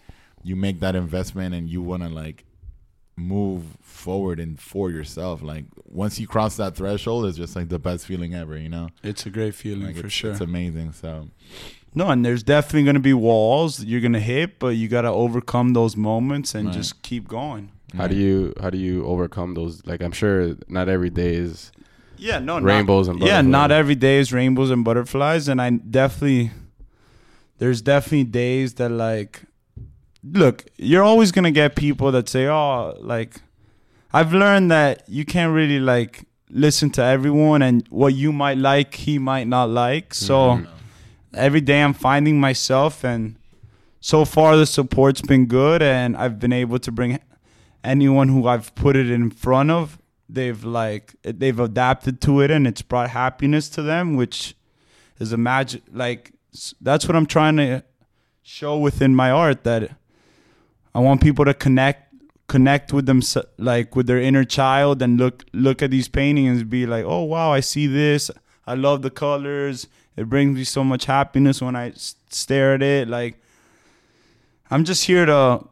[0.45, 2.45] you make that investment and you want to like
[3.17, 5.43] move forward and for yourself.
[5.43, 8.57] Like once you cross that threshold, it's just like the best feeling ever.
[8.57, 10.31] You know, It's a great feeling like for it's, sure.
[10.33, 10.93] It's amazing.
[10.93, 11.29] So
[11.95, 14.89] No, and there's definitely going to be walls that you're going to hit, but you
[14.89, 16.75] got to overcome those moments and Right.
[16.75, 17.72] just keep going.
[17.97, 18.19] How do mm.
[18.19, 19.85] you how do you overcome those?
[19.87, 21.73] Like I'm sure not every day is
[22.17, 26.51] Yeah, no, Rainbows and Yeah, not every day is rainbows and butterflies, and I definitely
[27.59, 29.43] there's definitely days that like
[30.25, 33.37] look, you're always going to get people that say, "Oh, like
[34.13, 38.95] I've learned that you can't really like listen to everyone and what you might like,
[38.95, 40.67] he might not like." So mm-hmm.
[41.35, 43.37] every day I'm finding myself and
[44.01, 47.21] so far the support's been good and I've been able to bring
[47.85, 52.67] anyone who I've put it in front of they've like they've adapted to it and
[52.67, 54.55] it's brought happiness to them which
[55.19, 56.33] is a magic like
[56.81, 57.85] that's what I'm trying to
[58.43, 59.93] show within my art that
[60.95, 62.13] I want people to connect
[62.49, 63.23] connect with them
[63.57, 67.23] like with their inner child and look look at these paintings and be like oh
[67.23, 68.31] wow I see this.
[68.67, 69.89] I love the colors.
[70.17, 71.93] It brings me so much happiness when i
[72.29, 73.09] stare at it.
[73.09, 73.43] Like
[74.71, 75.65] I'm just here to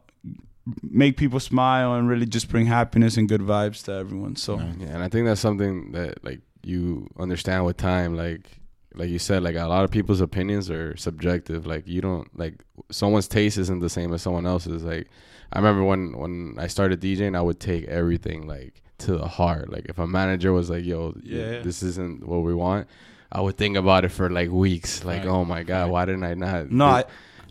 [0.83, 4.87] make people smile and really just bring happiness and good vibes to everyone so Yeah,
[4.93, 8.15] and I think that's something that like you understand with time.
[8.15, 8.59] Like
[8.93, 11.65] like you said, like a lot of people's opinions are subjective.
[11.65, 14.83] Like you don't like someone's taste isn't the same as someone else's.
[14.83, 15.07] Like
[15.53, 19.71] I remember when when I started DJing, I would take everything like to the heart.
[19.71, 21.61] Like if a manager was like, "Yo, Yeah.
[21.63, 22.87] this isn't what we want,"
[23.31, 25.03] I would think about it for like weeks.
[25.03, 25.29] Like, Right.
[25.29, 26.69] oh my god, why didn't I not?
[26.69, 27.03] no I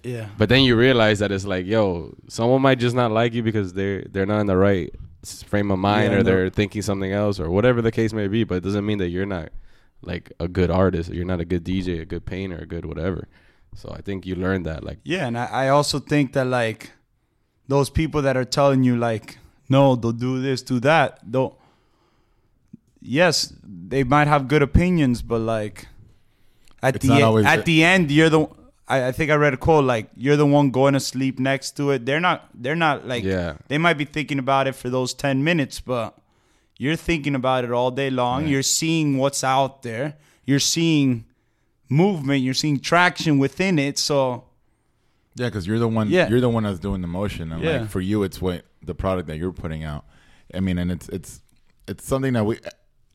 [0.03, 3.43] yeah but then you realize that it's like, yo, someone might just not like you
[3.43, 4.95] because they're they're not in the right
[5.47, 8.45] frame of mind Yeah, or they're thinking something else or whatever the case may be.
[8.45, 9.51] But it doesn't mean that you're not
[10.03, 11.11] like a good artist.
[11.11, 13.29] Or you're not a good DJ, a good painter, a good whatever.
[13.75, 14.83] So I think you learn that.
[14.83, 16.93] Like, Yeah, and I, I also think that like
[17.69, 21.55] those people that are telling you like, no, don't do this, do that, don't.
[23.03, 25.87] Yes, they might have good opinions, but like
[26.83, 28.49] at It's the not e- at the- the end, you're the.
[28.91, 31.77] I, I think I read a quote like you're the one going to sleep next
[31.79, 32.05] to it.
[32.07, 32.49] They're not.
[32.55, 33.25] They're not like.
[33.25, 33.57] Yeah.
[33.69, 36.17] They might be thinking about it for those ten minutes, but
[36.79, 38.47] you're thinking about it all day long.
[38.49, 40.17] You're seeing what's out there.
[40.45, 41.25] You're seeing
[41.89, 42.43] movement.
[42.43, 43.99] You're seeing traction within it.
[43.99, 44.45] So
[45.37, 46.09] Yeah, because you're the one.
[46.11, 46.29] Yeah.
[46.29, 47.81] You're the one that's doing the motion, and Yeah.
[47.81, 50.05] like for you, it's what the product that you're putting out.
[50.55, 51.41] I mean, and it's it's
[51.87, 52.59] it's something that we.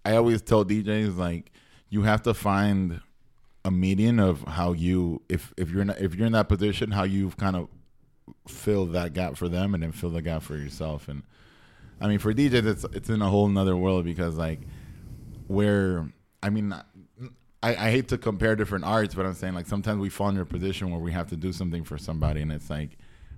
[0.06, 1.52] I always tell DJs like
[1.90, 3.02] you have to find
[3.66, 7.04] a median of how you if if you're not if you're in that position, how
[7.04, 7.68] you've kind of
[8.48, 11.10] fill that gap for them, and then fill the gap for yourself.
[11.10, 11.24] And
[12.00, 14.62] I mean, for DJs, it's it's in a whole nother world because like
[15.48, 16.08] where
[16.42, 16.74] I mean.
[17.64, 20.38] I, I hate to compare different arts, but I'm saying like sometimes we fall in
[20.38, 22.92] a position where we have to do something for somebody, and it's like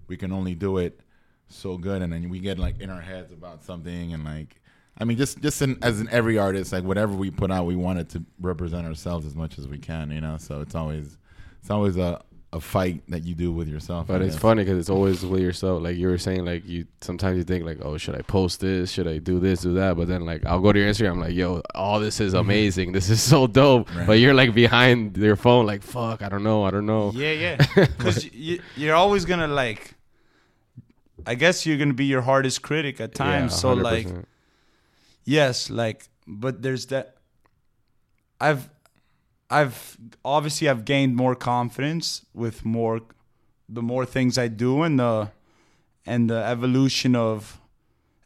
[0.08, 1.00] we can only do it
[1.48, 4.60] so good, and then we get like in our heads about something, and like
[5.00, 7.76] I mean, just just in, as in every artist, like whatever we put out, we
[7.76, 10.38] want it to represent ourselves as much as we can, you know.
[10.38, 11.18] So it's always
[11.62, 12.22] it's always a
[12.54, 14.08] a fight that you do with yourself.
[14.08, 15.84] But it's funny because it's always with yourself.
[15.84, 18.90] Like you were saying, like you sometimes you think like, oh, should I post this?
[18.92, 19.98] Should I do this, do that?
[19.98, 22.94] But then like I'll go to your Instagram, I'm like, yo, all this is amazing.
[22.94, 23.94] This is so dope.
[23.94, 24.08] Right.
[24.08, 27.12] But you're like behind your phone, like, fuck, I don't know, I don't know.
[27.14, 27.66] Yeah, yeah.
[27.76, 29.94] Because you, you're always gonna like.
[31.26, 33.52] I guess you're gonna be your hardest critic at times.
[33.52, 34.26] Yeah, so like, 100%.
[35.28, 37.18] Yes, like, but there's that.
[38.40, 38.70] I've,
[39.50, 43.02] I've obviously I've gained more confidence with more,
[43.70, 45.32] the more things I do and the,
[46.06, 47.60] and the evolution of.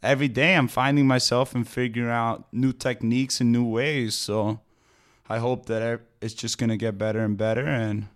[0.02, 4.14] Every day I'm finding myself and figuring out new techniques and new ways.
[4.16, 4.58] So,
[5.28, 8.08] I hope that it's just gonna get better and better and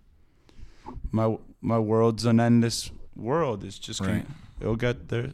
[1.11, 3.63] my my world's an endless world.
[3.63, 4.25] It's just gonna, Right.
[4.61, 5.31] it'll get there.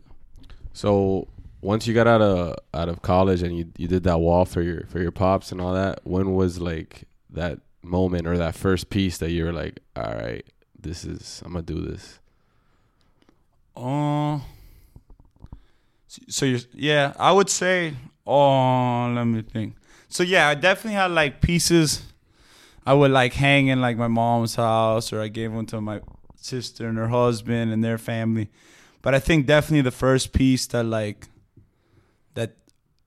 [0.74, 1.28] So
[1.64, 4.62] once you got out of out of college and you you did that wall for
[4.62, 8.90] your for your pops and all that, when was like that moment or that first
[8.90, 10.46] piece that you were like, all right,
[10.80, 12.20] this is I'm gonna do this.
[13.76, 14.40] Uh,
[16.28, 17.94] so you're yeah, I would say.
[18.26, 19.76] Oh, let me think.
[20.10, 22.04] So yeah, I definitely had like pieces.
[22.86, 26.02] I would like hang in like my mom's house, or I gave them to my
[26.36, 28.50] sister and her husband and their family.
[29.02, 31.28] But I think definitely the first piece that like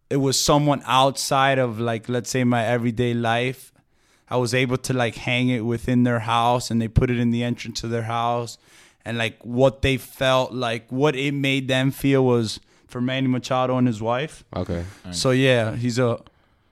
[0.09, 3.73] it was someone outside of like let's say my everyday life.
[4.29, 7.31] I was able to like hang it within their house and they put it in
[7.31, 8.59] the entrance of their house
[9.07, 13.79] and like what they felt like what it made them feel was for Manny Machado
[13.79, 14.45] and his wife.
[14.55, 14.85] Okay.
[15.13, 16.21] So yeah, he's a.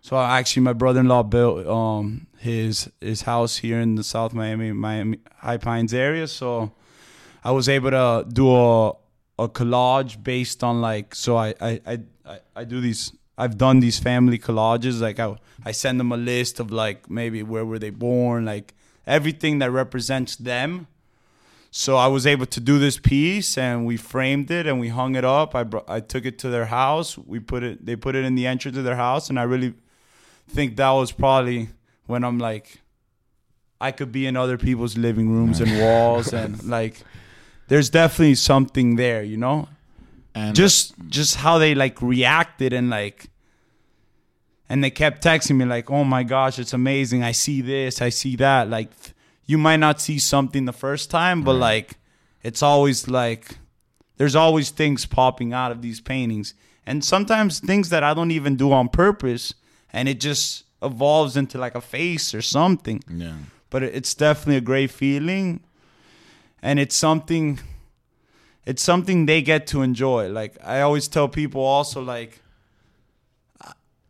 [0.01, 5.21] So actually, my brother-in-law built um his his house here in the South Miami Miami
[5.39, 6.27] High Pines area.
[6.27, 6.73] So
[7.45, 8.91] I was able to do a
[9.39, 11.15] a collage based on like.
[11.15, 13.13] So I I I, I, I do these.
[13.37, 15.01] I've done these family collages.
[15.01, 18.75] Like I I send them a list of like maybe where were they born, like
[19.07, 20.87] everything that represents them.
[21.71, 25.17] So I was able to do this piece, and we framed it and we hung
[25.17, 25.57] it up.
[25.57, 27.19] I brought, I took it to their house.
[27.19, 27.85] We put it.
[27.85, 29.75] They put it in the entrance of their house, and I really
[30.49, 31.71] think that was probably
[32.07, 32.81] when I'm like,
[33.81, 37.03] I could be in other people's living rooms and walls, and like,
[37.67, 39.69] there's definitely something there, you know.
[40.35, 43.31] And Just just how they like reacted and like.
[44.69, 47.23] And they kept texting me like, "Oh my gosh, it's amazing!
[47.23, 48.91] I see this, I see that." Like,
[49.47, 51.99] you might not see something the first time, but like
[52.43, 53.59] it's always like
[54.17, 56.55] there's always things popping out of these paintings.
[56.87, 59.55] And sometimes things that I don't even do on purpose
[59.93, 63.03] and it just evolves into like a face or something.
[63.09, 63.37] yeah,
[63.71, 65.61] But it's definitely a great feeling
[66.63, 67.59] and it's something
[68.67, 70.29] it's something they get to enjoy.
[70.29, 72.41] Like I always tell people also like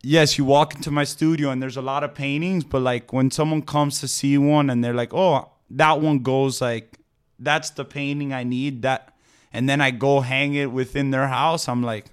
[0.05, 3.31] yes, you walk into my studio and there's a lot of paintings, but like when
[3.31, 6.99] someone comes to see one and they're like, "Oh, that one goes like
[7.39, 9.13] that's the painting I need." That
[9.51, 11.67] and then I go hang it within their house.
[11.67, 12.05] I'm like,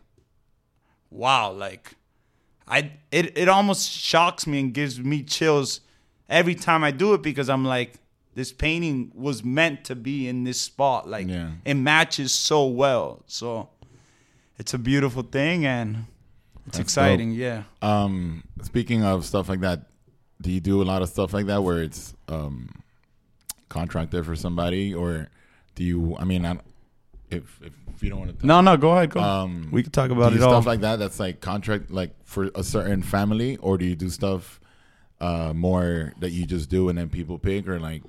[1.11, 1.95] "Wow, like
[2.67, 5.81] I it it almost shocks me and gives me chills
[6.29, 7.95] every time I do it because I'm like
[8.35, 11.09] this painting was meant to be in this spot.
[11.09, 11.51] Like Yeah.
[11.65, 13.23] it matches so well.
[13.27, 13.69] So
[14.59, 16.07] it's a beautiful thing and
[16.67, 17.31] it's That's exciting.
[17.31, 17.39] dope.
[17.41, 17.63] Yeah.
[17.83, 19.89] Um, speaking of stuff like that,
[20.41, 22.83] do you do a lot of stuff like that where it's um,
[23.69, 25.29] contracted for somebody, or
[25.75, 26.17] do you?
[26.19, 26.59] I mean, I,
[27.31, 29.11] if if you don't want to, No, no, go ahead.
[29.11, 29.21] Go.
[29.21, 30.51] um, we could talk about do it you all.
[30.53, 30.99] stuff like that.
[30.99, 34.61] That's like contract, like for a certain family, or do you do stuff
[35.21, 38.03] uh, more that you just do and then people pick, or like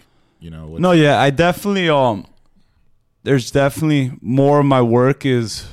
[0.44, 0.78] you know?
[0.78, 2.28] No, yeah, I definitely um.
[3.24, 5.68] There's definitely more of my work is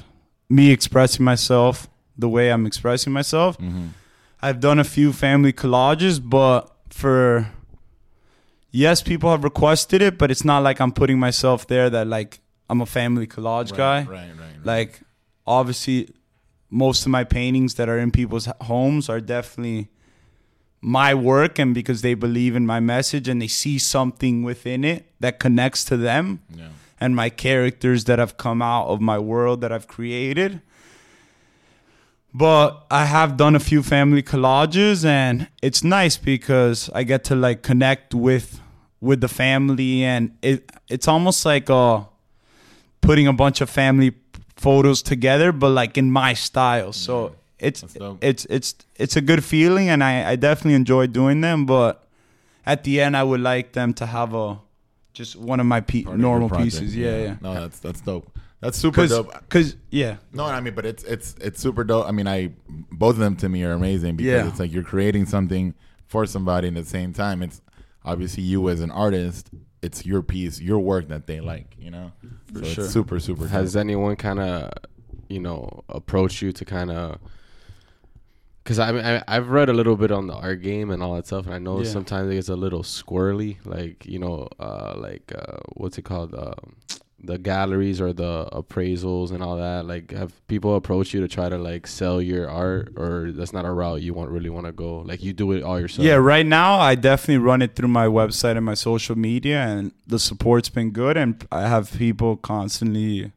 [0.48, 3.59] me expressing myself the way I'm expressing myself.
[3.59, 3.88] Mm-hmm.
[4.40, 7.50] I've done a few family collages, but for
[8.70, 12.40] yes, people have requested it, but it's not like I'm putting myself there that like
[12.68, 13.98] I'm a family collage right, guy.
[13.98, 14.64] right, right, right.
[14.64, 15.00] Like
[15.46, 16.09] obviously
[16.70, 19.88] most of my paintings that are in people's homes are definitely
[20.80, 25.04] my work and because they believe in my message and they see something within it
[25.20, 26.68] that connects to them yeah.
[26.98, 30.60] and my characters that have come out of my world that I've created.
[32.32, 37.34] But I have done a few family collages and it's nice because I get to
[37.34, 38.60] like connect with
[39.00, 42.04] with the family and it it's almost like uh
[43.00, 44.12] putting a bunch of family
[44.56, 46.92] photos together but like in my style.
[46.92, 47.84] So it's
[48.22, 52.06] it's it's it's a good feeling and I, I definitely enjoy doing them but
[52.66, 54.58] at the end I would like them to have a
[55.12, 56.96] just one of my pe- Part of normal project, pieces.
[56.96, 57.36] Yeah, yeah.
[57.40, 58.30] No, that's that's dope.
[58.60, 59.26] That's super dope.
[59.30, 59.48] Cause, dope.
[59.48, 62.06] 'cause- yeah, No, I mean, but it's it's it's super dope.
[62.06, 62.52] I mean, I
[62.92, 64.48] both of them to me are amazing because Yeah.
[64.48, 65.74] it's like you're creating something
[66.06, 67.60] for somebody, and at the same time, it's
[68.04, 69.50] obviously you as an artist
[69.82, 71.74] it's your piece, your work that they like.
[71.78, 72.12] You know,
[72.54, 72.84] so sure.
[72.84, 73.48] it's super super.
[73.48, 73.80] Has dope.
[73.80, 74.70] anyone kind of,
[75.28, 77.18] you know, approached you to kind of?
[78.70, 81.26] Because I, I I've read a little bit on the art game and all that
[81.26, 81.90] stuff, and I know Yeah.
[81.90, 83.56] sometimes it gets a little squirrely.
[83.64, 86.37] Like you know, uh, like uh, what's it called?
[86.37, 86.54] Uh,
[87.22, 89.87] the galleries or the appraisals and all that.
[89.87, 93.64] Like, have people approach you to try to like sell your art, or that's not
[93.64, 94.98] a route you want really want to go?
[95.00, 96.06] Like, you do it all yourself.
[96.06, 99.90] Yeah, right now I definitely run it through my website and my social media, and
[100.06, 101.16] the support's been good.
[101.16, 103.33] And I have people constantly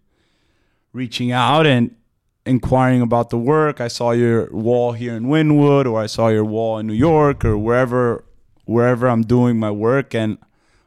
[0.93, 1.95] reaching out and
[2.45, 3.79] inquiring about the work.
[3.79, 7.45] I saw your wall here in Wynwood, or I saw your wall in New York,
[7.45, 8.23] or wherever
[8.65, 10.13] wherever I'm doing my work.
[10.15, 10.37] And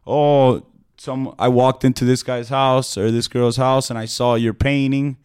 [0.06, 0.66] oh,
[0.98, 4.54] some I walked into this guy's house or this girl's house, and I saw your
[4.54, 5.16] painting.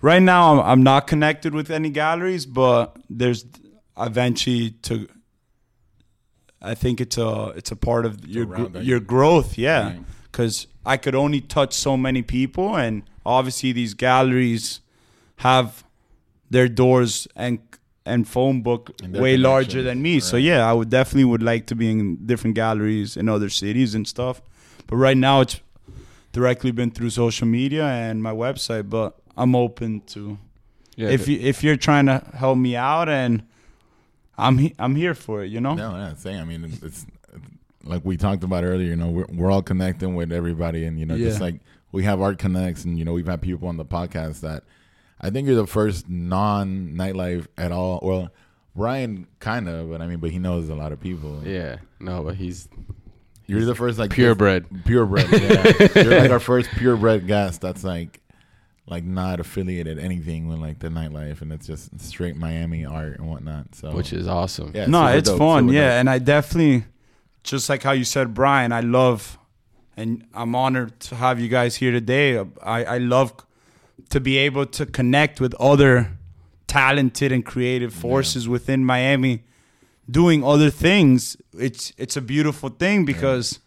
[0.00, 3.44] Right now, I'm, I'm not connected with any galleries, but there's
[3.96, 5.08] eventually to
[6.62, 9.96] I think it's a it's a part of your gr- your growth, yeah.
[10.30, 14.80] Because I could only touch so many people, and obviously these galleries
[15.38, 15.84] have
[16.50, 17.58] their doors and
[18.04, 20.20] and phone book And way larger than me.
[20.20, 23.94] So yeah, I would definitely would like to be in different galleries in other cities
[23.94, 24.40] and stuff.
[24.86, 25.60] But right now it's
[26.32, 28.88] directly been through social media and my website.
[28.88, 30.38] But I'm open to
[30.96, 31.10] yeah.
[31.10, 33.42] if you if you're trying to help me out and
[34.36, 35.74] I'm he- I'm here for it, you know.
[35.74, 36.40] No, yeah, saying.
[36.40, 37.06] I mean, it's, it's
[37.84, 38.88] like we talked about earlier.
[38.88, 41.60] You know, we're we're all connecting with everybody, and you know, just like
[41.92, 44.64] we have art connects, and you know, we've had people on the podcast that
[45.20, 48.00] I think you're the first non nightlife at all.
[48.02, 48.30] Well,
[48.76, 51.42] Brian kind of, but I mean, but he knows a lot of people.
[51.44, 52.68] yeah, no, but he's
[53.46, 54.66] you're the first like purebred.
[54.84, 55.26] purebred.
[55.32, 57.60] Yeah, you're like our first purebred guest.
[57.60, 58.20] That's like.
[58.90, 63.28] Like not affiliated anything with like the nightlife, and it's just straight Miami art and
[63.28, 63.74] whatnot.
[63.74, 64.72] So, which is awesome.
[64.74, 65.68] yeah, no, it's dope, fun.
[65.68, 66.00] Yeah, dope.
[66.00, 66.86] and I definitely,
[67.44, 69.38] just like how you said, Brian, I love,
[69.98, 72.38] and I'm honored to have you guys here today.
[72.62, 73.34] I, I love
[74.10, 76.18] to be able to connect with other
[76.66, 79.44] talented and creative forces within Miami,
[80.10, 81.36] doing other things.
[81.58, 83.58] It's it's a beautiful thing because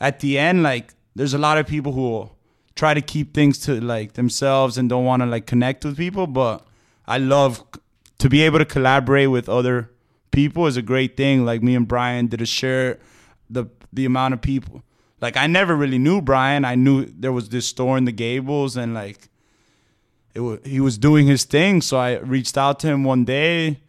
[0.00, 2.30] at the end, like, there's a lot of people who
[2.74, 6.26] try to keep things to like themselves and don't want to like connect with people.
[6.26, 6.66] But
[7.06, 7.64] I love
[8.18, 9.90] to be able to collaborate with other
[10.30, 11.44] people is a great thing.
[11.44, 12.98] Like me and Brian did a share
[13.48, 14.82] the the amount of people.
[15.20, 16.64] Like I never really knew Brian.
[16.64, 19.28] I knew there was this store in the Gables and like
[20.34, 21.80] it wa he was doing his thing.
[21.82, 23.80] So I reached out to him one day.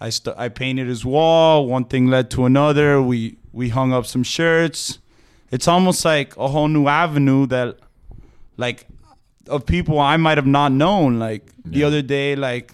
[0.00, 1.66] I st- I painted his wall.
[1.66, 3.00] One thing led to another.
[3.00, 4.98] We we hung up some shirts.
[5.50, 7.78] It's almost like a whole new avenue that
[8.56, 8.86] like
[9.46, 11.18] of people I might have not known.
[11.18, 12.72] Like the other day, like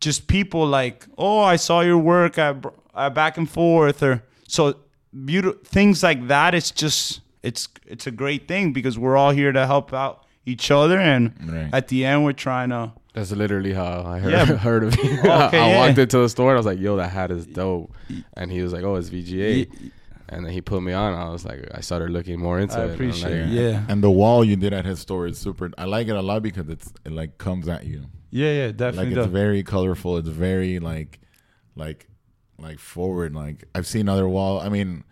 [0.00, 4.76] just people like, oh, I saw your work at, at back and forth, or so
[5.24, 6.54] beautiful things like that.
[6.54, 10.70] It's just it's it's a great thing because we're all here to help out each
[10.70, 11.70] other, and Right.
[11.72, 12.92] at the end, we're trying to.
[13.14, 14.44] That's literally how I heard, Yeah.
[14.68, 15.10] heard of you.
[15.18, 15.78] Okay, I yeah.
[15.86, 17.92] walked into the store and I was like, "Yo, that hat is dope,"
[18.34, 19.68] and he was like, "Oh, it's VGA,"
[20.30, 21.12] and then he put me on.
[21.12, 22.84] I was like, I started looking more into I it.
[22.86, 23.54] I'm appreciate like, it.
[23.54, 25.70] Yeah, And the wall you did at his store is super.
[25.76, 28.06] I like it a lot because it's it like comes at you.
[28.30, 28.96] yeah, yeah, definitely.
[28.96, 29.32] Like it's does.
[29.32, 30.16] very colorful.
[30.16, 31.20] It's very like,
[31.76, 32.08] like,
[32.58, 33.34] like forward.
[33.34, 34.58] Like I've seen other wall.
[34.60, 35.04] I mean,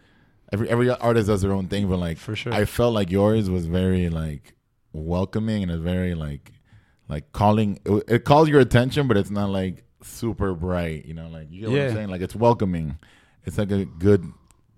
[0.54, 2.54] every every artist does their own thing, but like For sure.
[2.54, 4.54] I felt like yours was very like
[4.92, 6.52] welcoming and it's very like
[7.08, 7.78] like calling.
[7.84, 11.04] It, it calls your attention, but it's not like super bright.
[11.06, 11.86] You know, like you get what Yeah.
[11.88, 12.08] I'm saying.
[12.08, 12.98] Like it's welcoming.
[13.44, 14.24] It's like a good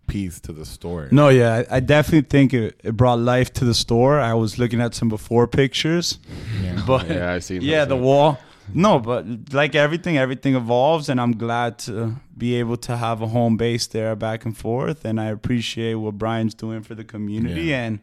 [0.06, 1.08] piece to the store.
[1.10, 4.20] No, yeah, I, I definitely think it, it brought life to the store.
[4.20, 6.18] I was looking at some before pictures,
[6.62, 6.82] Yeah.
[6.86, 8.38] but Yeah, I've seen yeah, the wall.
[8.74, 13.26] No, but like everything, everything evolves, and I'm glad to be able to have a
[13.26, 15.04] home base there, back and forth.
[15.04, 17.64] And I appreciate what Brian's doing for the community.
[17.64, 17.82] Yeah.
[17.84, 18.00] And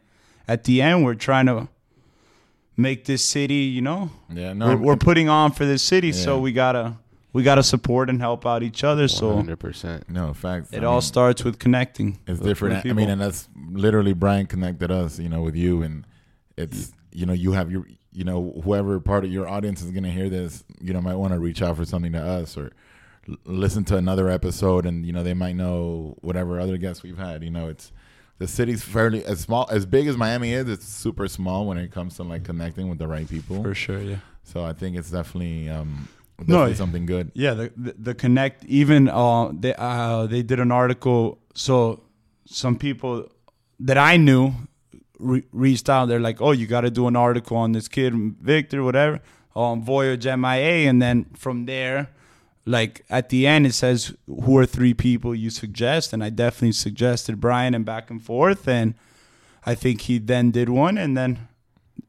[0.47, 1.69] at the end, we're trying to
[2.79, 3.55] make this city.
[3.75, 6.97] You know, Yeah, no, we're, we're putting on for this city, so we gotta
[7.33, 9.07] we gotta support and help out each other.
[9.07, 10.09] So 100%.
[10.09, 10.73] no fact.
[10.73, 12.19] it I all mean, starts with connecting.
[12.27, 12.83] It's with- different.
[12.83, 16.05] with I mean, and that's literally Brian connected us, you know, with you, and
[16.57, 20.09] it's you know you have your you know whoever part of your audience is gonna
[20.11, 22.71] hear this, you know, might want to reach out for something to us or
[23.29, 27.17] l- listen to another episode, and you know they might know whatever other guests we've
[27.19, 27.43] had.
[27.43, 27.91] You know, it's
[28.39, 30.67] the city's fairly as small as big as Miami is.
[30.67, 33.61] It's super small when it comes to like connecting with the right people.
[33.63, 34.17] for sure, yeah.
[34.43, 36.07] So I think it's definitely um
[36.39, 37.31] No, definitely it- something good.
[37.35, 42.01] Yeah, the the, the connect even uh they uh they did an article so
[42.45, 43.29] some people
[43.81, 44.53] that I knew
[45.19, 48.13] re- reached out they're like, "Oh, you got to do an article on this kid
[48.41, 49.19] Victor whatever
[49.55, 52.07] on Voyage MIA." And then from there
[52.65, 56.71] like at the end it says who are three people you suggest and i definitely
[56.71, 58.93] suggested brian and back and forth and
[59.65, 61.47] i think he then did one and then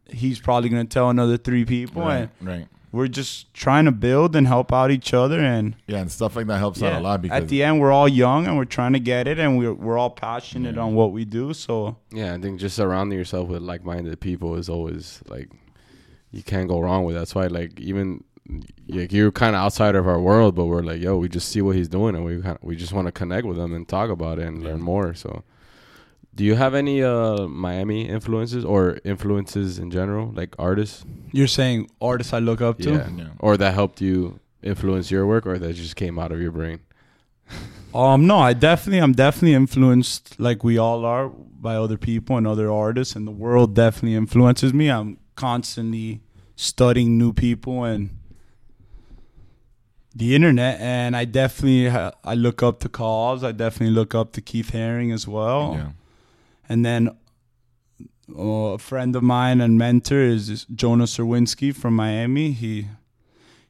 [0.09, 2.67] he's probably going to tell another three people Right, and right.
[2.91, 6.49] we're just trying to build and help out each other and Yeah, and stuff like
[6.49, 8.93] that helps out a lot because at the end we're all young and we're trying
[8.95, 12.39] to get it and we're, we're all passionate on what we do so Yeah, I
[12.39, 15.49] think just surrounding yourself with like-minded people is always like
[16.33, 17.17] you can't go wrong with.
[17.17, 18.23] That's why like even
[18.89, 21.63] like you're kind of outside of our world, but we're like, yo, we just see
[21.63, 24.11] what he's doing and we kinda, we just want to connect with him and talk
[24.11, 25.15] about it and learn more.
[25.15, 25.45] So,
[26.35, 31.05] do you have any uh Miami influences or influences in general, like artists?
[31.33, 33.09] you're saying artists i look up to Yeah.
[33.17, 33.25] Yeah.
[33.39, 36.81] or that helped you influence your work, or that just came out of your brain?
[37.95, 42.47] Um, no, I definitely, I'm definitely influenced, like we all are, by other people and
[42.47, 44.89] other artists, and the world definitely influences me.
[44.91, 46.21] I'm constantly
[46.55, 48.11] studying new people and
[50.15, 53.45] the internet, and I definitely, I look up to KAWS.
[53.45, 55.91] I definitely look up to Keith Haring as well, yeah.
[56.69, 57.11] and then
[58.37, 62.53] uh, a friend of mine and mentor is Jonas Serwinski from Miami.
[62.53, 62.89] He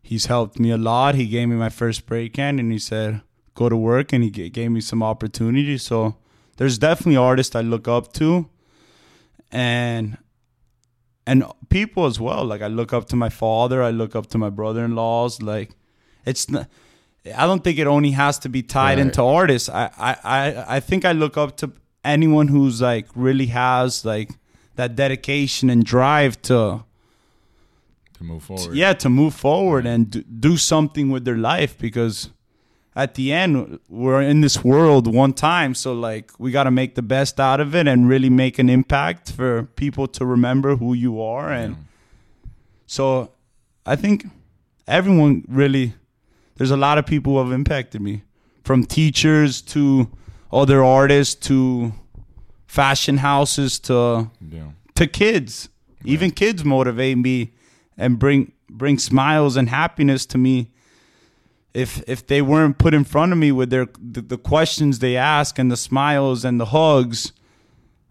[0.03, 1.15] he's helped me a lot.
[1.15, 3.23] He gave me my first breakend, and he said
[3.55, 5.83] go to work, and he g- gave me some opportunities.
[5.83, 6.17] So
[6.57, 8.49] there's definitely artists I look up to,
[9.53, 10.19] and
[11.27, 12.45] and people as well.
[12.45, 13.83] Like I look up to my father.
[13.83, 15.43] I look up to my brother-in-laws.
[15.43, 15.71] Like
[16.31, 16.67] it's not.
[17.43, 19.07] I don't think it only has to be tied Right.
[19.07, 19.69] into artists.
[19.69, 21.67] I, I, I, I think I look up to
[22.05, 24.31] anyone who's like really has like
[24.77, 26.59] that dedication and drive to
[28.19, 28.75] To move forward.
[28.75, 32.31] yeah to move forward and do, do something with their life because
[32.97, 36.95] at the end we're in this world one time so like we got to make
[36.95, 40.95] the best out of it and really make an impact for people to remember who
[40.95, 41.77] you are and
[42.87, 43.31] so
[43.85, 44.27] i think
[44.87, 45.93] everyone really
[46.61, 48.23] there's a lot of people who have impacted me
[48.65, 50.11] from teachers to
[50.53, 51.95] other artists to
[52.67, 54.73] fashion houses to Yeah.
[54.95, 55.71] to kids.
[56.05, 57.53] Even kids motivate me
[57.97, 60.69] and bring bring smiles and happiness to me.
[61.73, 65.17] If if they weren't put in front of me with their the, the questions they
[65.17, 67.33] ask and the smiles and the hugs,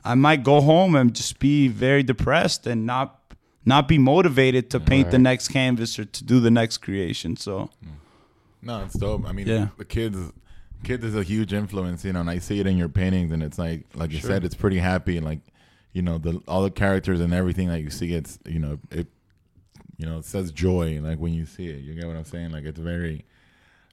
[0.04, 3.20] I might go home and just be very depressed and not
[3.64, 7.38] not be motivated to paint the next canvas or to do the next creation.
[7.38, 7.99] So mm.
[8.62, 9.26] No, it's dope.
[9.28, 9.70] I mean, Yeah.
[9.78, 10.18] the kids,
[10.84, 13.42] kids is a huge influence, you know, and I see it in your paintings, and
[13.44, 15.40] it's like, like you said, it's pretty happy, and like,
[15.94, 19.08] you know, the all the characters and everything that you see, it's, you know, it,
[19.98, 21.82] you know, it says joy, like when you see it.
[21.82, 22.52] You get what I'm saying?
[22.52, 23.26] Like it's very,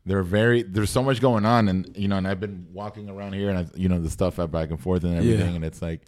[0.05, 3.33] they're very, there's so much going on, and you know, and I've been walking around
[3.35, 5.55] here, and I, you know, the stuff up back and forth and everything, Yeah.
[5.57, 6.03] and it's like.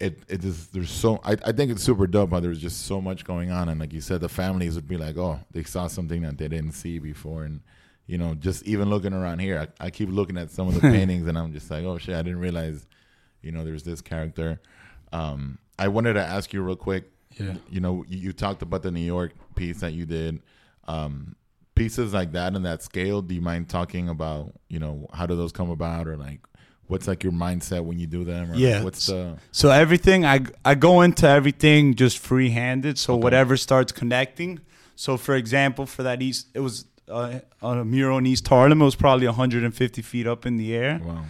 [0.00, 3.00] It, it just there's so I, I think it's super dope how there's just so
[3.00, 5.86] much going on and like you said the families would be like oh they saw
[5.86, 7.60] something that they didn't see before and
[8.06, 10.80] you know, just even looking around here, I, I keep looking at some of the
[10.82, 12.86] paintings and I'm just like, oh shit, I didn't realize,
[13.42, 14.60] you know, there's this character.
[15.12, 17.10] Um, I wanted to ask you real quick.
[17.32, 17.54] Yeah.
[17.70, 20.42] You know, you, you talked about the New York piece that you did.
[20.86, 21.34] Um,
[21.74, 23.22] pieces like that and that scale.
[23.22, 26.40] Do you mind talking about, you know, how do those come about or like,
[26.86, 28.52] what's like your mindset when you do them?
[28.52, 28.82] Or Yeah.
[28.82, 32.98] What's the So everything I I go into everything just free handed.
[32.98, 34.60] So whatever starts connecting.
[34.96, 38.80] So for example, for that East, it was uh, a mural in East Harlem.
[38.80, 41.00] It was probably 150 feet up in the air.
[41.04, 41.24] wow?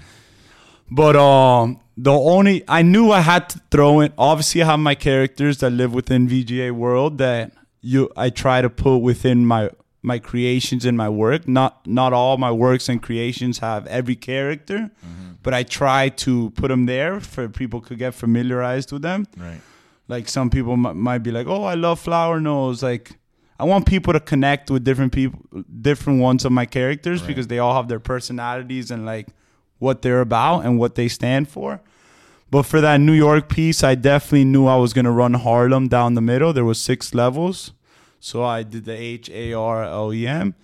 [0.90, 4.12] But um, the only I knew I had to throw in.
[4.18, 8.70] Obviously, I have my characters that live within VGA world that you I try to
[8.70, 9.70] put within my
[10.02, 11.48] my creations and my work.
[11.48, 14.90] Not not all my works and creations have every character,
[15.44, 19.26] but I try to put them there for people could get familiarized with them.
[19.36, 19.60] Right.
[20.08, 23.12] Like some people m- might be like, "Oh, I love Flower Nose." Like,
[23.60, 25.40] I want people to connect with different people,
[25.80, 27.28] different ones of my characters Right.
[27.28, 29.28] because they all have their personalities and like
[29.78, 31.80] what they're about and what they stand for.
[32.50, 36.14] But for that New York piece, I definitely knew I was gonna run Harlem down
[36.14, 36.52] the middle.
[36.52, 37.72] There was six levels,
[38.20, 40.54] so I did the H A R L E M,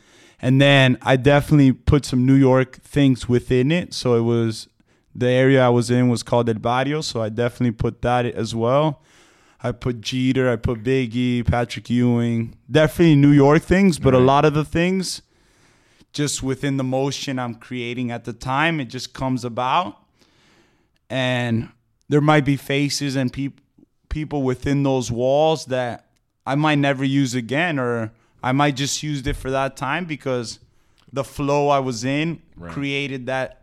[0.43, 3.93] and then I definitely put some New York things within it.
[3.93, 4.69] So it was
[5.15, 8.55] the area I was in was called El Barrio, so I definitely put that as
[8.55, 9.03] well.
[9.63, 14.47] I put Jeter, I put Biggie, Patrick Ewing, definitely New York things, but a lot
[14.47, 15.21] of the things
[16.13, 19.97] just within the motion I'm creating at the time, it just comes about.
[21.09, 21.69] And
[22.09, 23.61] there might be faces and peop-
[24.09, 26.07] people within those walls that
[26.47, 28.13] I might never use again, or
[28.43, 30.59] I might just used it for that time because
[31.13, 32.73] the flow I was in Right.
[32.73, 33.63] created that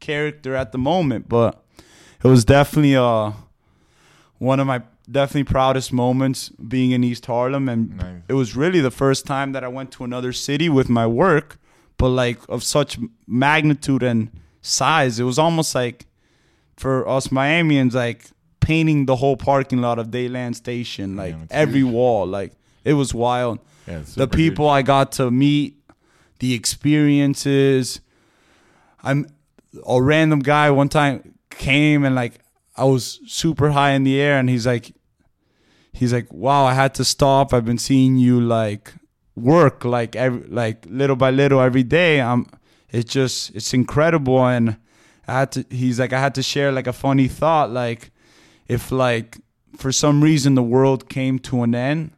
[0.00, 1.28] character at the moment.
[1.28, 1.62] But
[2.22, 3.32] it was definitely uh,
[4.38, 8.22] one of my definitely proudest moments being in East Harlem, and Nice.
[8.28, 11.58] it was really the first time that I went to another city with my work
[11.98, 14.30] but like of such magnitude and
[14.62, 15.20] size.
[15.20, 16.06] It was almost like
[16.76, 18.24] for us Miamians, like
[18.60, 21.92] painting the whole parking lot of Dadeland Station, like it's every huge.
[21.92, 22.26] wall.
[22.26, 22.52] Like
[22.84, 23.58] it was wild.
[23.86, 25.76] Yeah, the people I got to meet,
[26.38, 28.00] the experiences.
[29.02, 29.26] I'm
[29.86, 32.40] a random guy one time came and like
[32.76, 34.92] I was super high in the air and he's like
[35.92, 37.52] he's like wow I had to stop.
[37.52, 38.94] I've been seeing you like
[39.36, 42.20] work like every like little by little every day.
[42.20, 42.46] I'm
[42.90, 44.44] it's just it's incredible.
[44.44, 44.76] And
[45.26, 48.10] I had to he's like I had to share like a funny thought like
[48.68, 49.38] if like
[49.76, 52.12] for some reason the world came to an end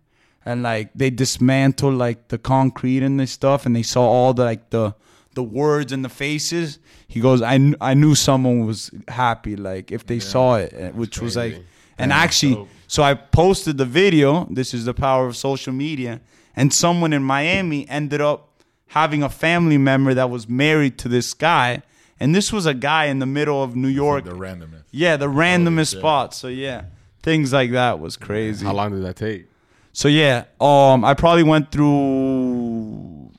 [0.44, 4.44] and like they dismantled like the concrete and this stuff and they saw all the
[4.44, 4.94] like the
[5.34, 6.78] the words and the faces.
[7.08, 10.90] He goes i, kn- I knew someone was happy like if they saw it uh,
[10.90, 11.66] which was like crazy.
[11.98, 14.46] and actually so i posted the video.
[14.50, 16.20] This is the power of social media.
[16.54, 18.40] And someone in miami ended up
[18.88, 21.82] having a family member that was married to this guy.
[22.20, 24.24] And this was a guy in the middle of new york.
[24.24, 24.84] the randomness.
[24.90, 26.34] yeah the randomest spot.
[26.34, 26.84] So yeah
[27.22, 29.46] things like that was crazy How long did that take?
[29.92, 33.30] So yeah, um, I probably went through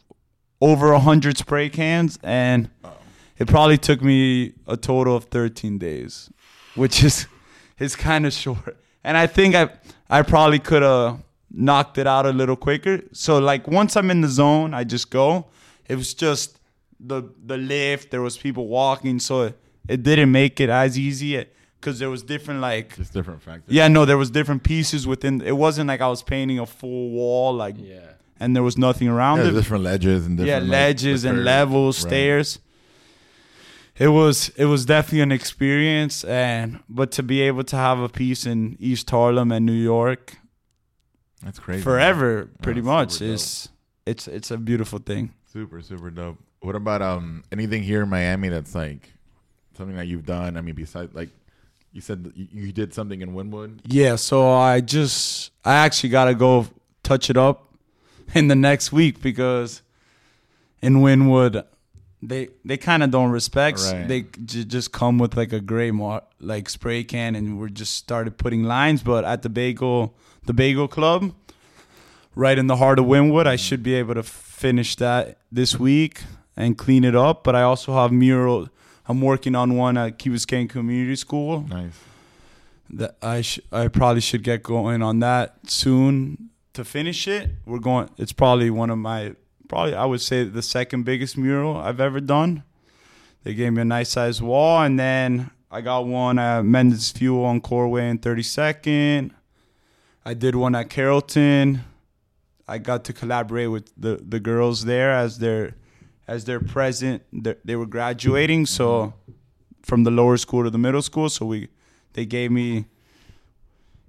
[0.62, 2.70] over a hundred spray cans, and
[3.38, 6.30] it probably took me a total of thirteen days,
[6.76, 7.28] which is
[7.80, 8.78] is kind of short.
[9.04, 9.70] And I think I
[10.10, 13.02] I probably could have knocked it out a little quicker.
[13.14, 15.48] So like once I'm in the zone, I just go.
[15.88, 16.60] It was just
[17.00, 18.12] the the lift.
[18.12, 21.46] There was people walking, so it, it didn't make it as easy
[21.84, 23.74] because there was different like Just different factors.
[23.80, 25.42] yeah, no, there was different pieces within.
[25.42, 28.00] It wasn't like I was painting a full wall, like, Yeah.
[28.40, 29.52] and there was nothing around Yeah, it.
[29.52, 31.46] different ledges and yeah, different like, ledges the and curves.
[31.46, 32.10] levels, Right.
[32.10, 32.60] stairs.
[33.96, 38.10] It was it was definitely an experience, and but to be able to have a
[38.10, 40.38] piece in East Harlem and New York
[41.44, 41.84] That's crazy.
[41.84, 43.36] forever, pretty that's much, super dope.
[43.36, 43.70] is
[44.08, 45.34] it's it's a beautiful thing.
[45.52, 46.40] Super, super dope.
[46.62, 49.14] What about um anything here in Miami that's like
[49.78, 50.58] something that you've done?
[50.58, 51.30] I mean, besides like
[51.94, 53.80] you said you did something in Wynwood.
[53.86, 56.68] Yeah, so I just I actually gotta go
[57.04, 57.74] touch it up
[58.34, 59.82] in the next week because
[60.82, 61.66] in Wynwood
[62.22, 63.80] they they kind of don't respect.
[63.80, 64.08] Right.
[64.08, 67.96] They j- just come with like a gray mar- like spray can, and we're just
[67.96, 69.04] started putting lines.
[69.04, 70.16] But at the bagel
[70.46, 71.34] the bagel club,
[72.34, 76.24] right in the heart of Wynwood, I should be able to finish that this week
[76.58, 77.44] and clean it up.
[77.44, 78.70] But I also have mural.
[79.08, 82.00] I'm working on one at Key Biscayne Community School Nice.
[82.90, 87.50] that I sh- I probably should get going on that soon to finish it.
[87.66, 88.10] We're going.
[88.18, 89.36] It's probably one of my
[89.68, 92.64] probably I would say the second biggest mural I've ever done.
[93.44, 97.44] They gave me a nice sized wall, and then I got one at Mendez Fuel
[97.44, 99.32] on Coral Way and 32nd.
[100.26, 101.82] I did one at Carrollton.
[102.66, 105.76] I got to collaborate with the, the girls there as their
[106.28, 107.24] as their present.
[107.66, 109.14] They were graduating, so
[109.82, 111.30] from the lower school to the middle school.
[111.30, 111.70] So we
[112.14, 112.86] they gave me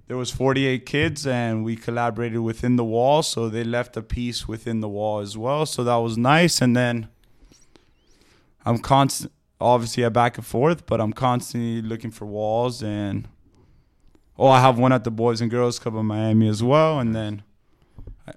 [0.07, 4.47] there was 48 kids and we collaborated within the wall so they left a piece
[4.47, 7.07] within the wall as well so that was nice and then
[8.63, 13.27] i'm constant obviously i back and forth but i'm constantly looking for walls and
[14.37, 17.15] oh i have one at the boys and girls club in miami as well and
[17.15, 17.41] then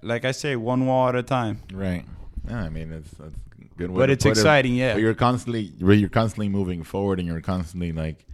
[0.01, 2.07] like i say one wall at a time Right.
[2.47, 3.35] Yeah, I mean it's that's
[3.77, 3.91] good.
[3.91, 4.33] Way but to it's put it.
[4.41, 8.25] exciting yeah But you're constantly you're constantly moving forward, and you're constantly like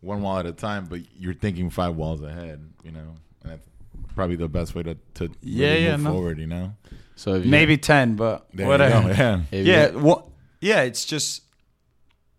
[0.00, 0.86] one wall at a time.
[0.86, 2.60] But you're thinking five walls ahead.
[2.84, 3.66] You know, and that's
[4.14, 6.12] probably the best way to to Yeah, really yeah, move no.
[6.12, 6.38] forward.
[6.38, 6.72] You know.
[7.16, 9.22] So if you, maybe 10 but There whatever you go.
[9.22, 9.40] Yeah.
[9.50, 10.30] if yeah well,
[10.60, 11.42] yeah it's just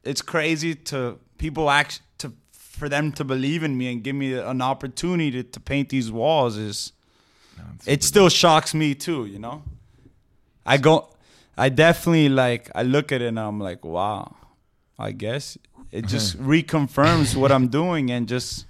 [0.03, 4.33] it's crazy to people act to for them to believe in me and give me
[4.35, 6.91] an opportunity to, to paint these walls is
[7.87, 9.63] it still shocks me too you know
[10.67, 11.09] i go
[11.57, 14.35] i definitely like i look at it and i'm like wow
[14.99, 15.57] i guess
[15.91, 18.65] it just reconfirms what i'm doing and just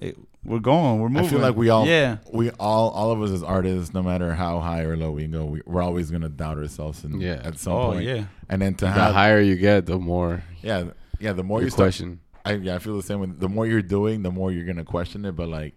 [0.00, 3.20] it, we're going we're moving I feel like we all, yeah we all, all of
[3.20, 6.30] us as artists, no matter how high or low we go, we, we're always gonna
[6.30, 7.04] doubt ourselves.
[7.04, 7.42] And Yeah.
[7.44, 8.24] at some Oh, point, yeah.
[8.48, 10.84] And then to the have, higher you get, the more yeah,
[11.18, 12.20] yeah, the more you you start, question.
[12.46, 13.20] I yeah, I feel the same.
[13.20, 15.32] With the more you're doing, the more you're gonna question it.
[15.36, 15.74] But like,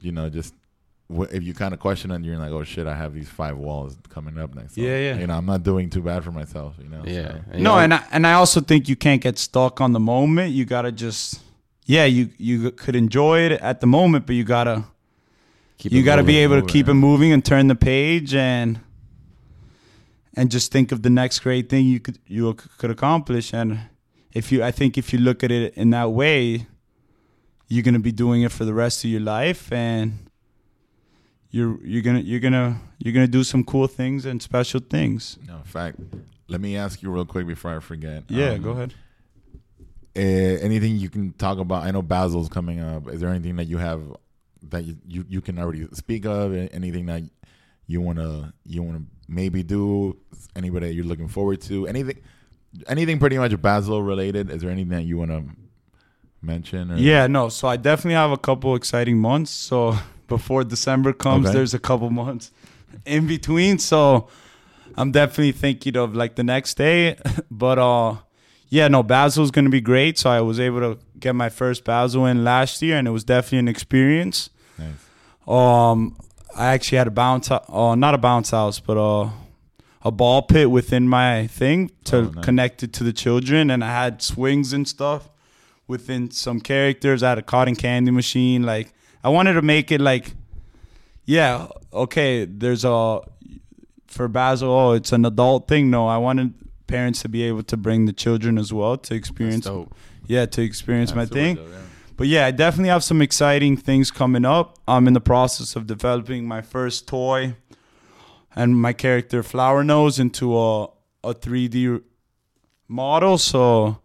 [0.00, 0.56] you know, just wh-
[1.10, 3.96] if you kind of question it, you're like, oh shit, I have these five walls
[4.08, 4.74] coming up next.
[4.74, 5.18] So, Yeah, yeah.
[5.18, 6.74] You know, I'm not doing too bad for myself.
[6.82, 7.02] You know.
[7.04, 7.38] Yeah.
[7.52, 7.58] so.
[7.58, 10.52] No, you and I, and I also think you can't get stuck on the moment.
[10.52, 11.40] You gotta just,
[11.84, 14.84] yeah, you you could enjoy it at the moment, but you gotta
[15.78, 16.42] keep you gotta be moving.
[16.42, 16.92] able to keep yeah.
[16.92, 18.80] it moving and turn the page and
[20.36, 23.52] and just think of the next great thing you could you could accomplish.
[23.52, 23.78] And
[24.32, 26.66] if you, I think if you look at it in that way,
[27.68, 30.23] you're gonna be doing it for the rest of your life, and
[31.54, 35.38] you're you're gonna you're gonna you're gonna do some cool things and special things.
[35.46, 36.00] No, fact.
[36.48, 38.24] Let me ask you real quick before I forget.
[38.28, 38.94] Yeah, Um, go ahead.
[40.16, 40.20] Uh,
[40.68, 41.84] anything you can talk about?
[41.84, 43.08] I know Basel's coming up.
[43.08, 44.02] Is there anything that you have
[44.70, 46.54] that you, you, you can already speak of?
[46.54, 47.22] Anything that
[47.86, 50.16] you wanna you wanna maybe do?
[50.56, 51.86] Anybody that you're looking forward to?
[51.86, 52.18] Anything
[52.88, 54.50] anything pretty much Basel related?
[54.50, 55.44] Is there anything that you wanna
[56.42, 56.90] mention?
[56.90, 56.96] Or?
[56.96, 57.48] Yeah, no.
[57.48, 59.52] So I definitely have a couple exciting months.
[59.52, 59.96] So
[60.28, 61.54] before December comes, Okay.
[61.54, 62.50] there's a couple months
[63.04, 63.78] in between.
[63.78, 64.28] So
[64.96, 67.16] I'm definitely thinking of like the next day.
[67.50, 68.16] But uh
[68.68, 70.18] yeah, no, Basel's gonna be great.
[70.18, 73.24] So I was able to get my first Basel in last year and it was
[73.24, 74.50] definitely an experience.
[74.78, 74.88] Nice.
[75.46, 76.16] Um
[76.56, 79.30] I actually had a bounce uh not a bounce house, but uh
[80.06, 82.44] a ball pit within my thing to Oh, nice.
[82.44, 85.30] connect it to the children and I had swings and stuff
[85.86, 87.22] within some characters.
[87.22, 88.62] I had a cotton candy machine.
[88.62, 88.92] Like
[89.24, 90.34] I wanted to make it like,
[91.24, 92.44] yeah, okay.
[92.44, 93.20] There's a
[94.06, 94.70] for Basel.
[94.70, 95.90] Oh, it's an adult thing.
[95.90, 96.52] No, I wanted
[96.86, 99.66] parents to be able to bring the children as well to experience.
[100.26, 101.56] Yeah, to experience Yeah, my thing.
[101.56, 101.78] dope, yeah.
[102.16, 104.78] But yeah, I definitely have some exciting things coming up.
[104.86, 107.56] I'm in the process of developing my first toy
[108.54, 110.88] and my character Flower Nose into a
[111.24, 112.02] a 3D
[112.86, 113.38] model.
[113.38, 113.98] So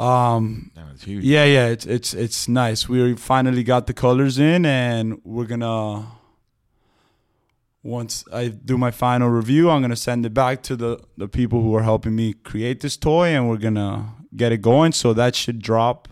[0.00, 1.24] um Damn, it's huge.
[1.24, 2.88] yeah, yeah, it's it's it's nice.
[2.88, 6.04] We finally got the colors in and we're going to
[7.82, 11.28] once I do my final review, I'm going to send it back to the the
[11.28, 14.04] people who are helping me create this toy and we're going to
[14.36, 16.08] get it going so that should drop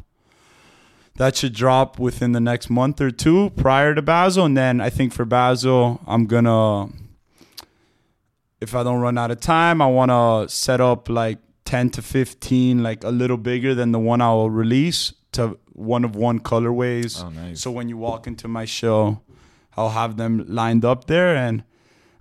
[1.16, 4.90] that should drop within the next month or two prior to Basel and then I
[4.90, 6.92] think for Basel, I'm going to
[8.60, 11.38] if I don't run out of time, I want to set up like
[11.68, 16.16] 10 to 15 like a little bigger than the one I'll release to one of
[16.16, 17.22] one colorways.
[17.22, 17.60] Oh, nice.
[17.60, 19.20] So when you walk into my show,
[19.76, 21.62] I'll have them lined up there and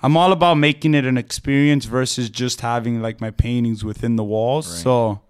[0.04, 4.24] I'm all about making it an experience versus just having like my paintings within the
[4.26, 4.70] walls.
[4.70, 4.84] Right.
[4.84, 5.22] So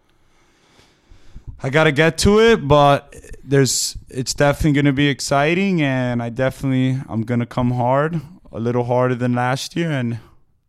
[1.62, 6.24] I got to get to it, but there's it's definitely going to be exciting and
[6.24, 8.20] I definitely I'm going to come hard,
[8.52, 10.18] a little harder than last year and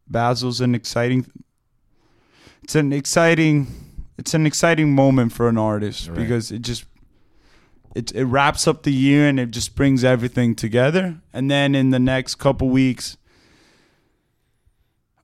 [0.06, 1.24] Basel's an exciting
[2.68, 3.66] it's an exciting
[4.18, 6.18] it's an exciting moment for an artist Right.
[6.18, 6.84] because it just
[7.94, 11.16] it it wraps up the year and it just brings everything together.
[11.32, 13.16] And then in the next couple weeks,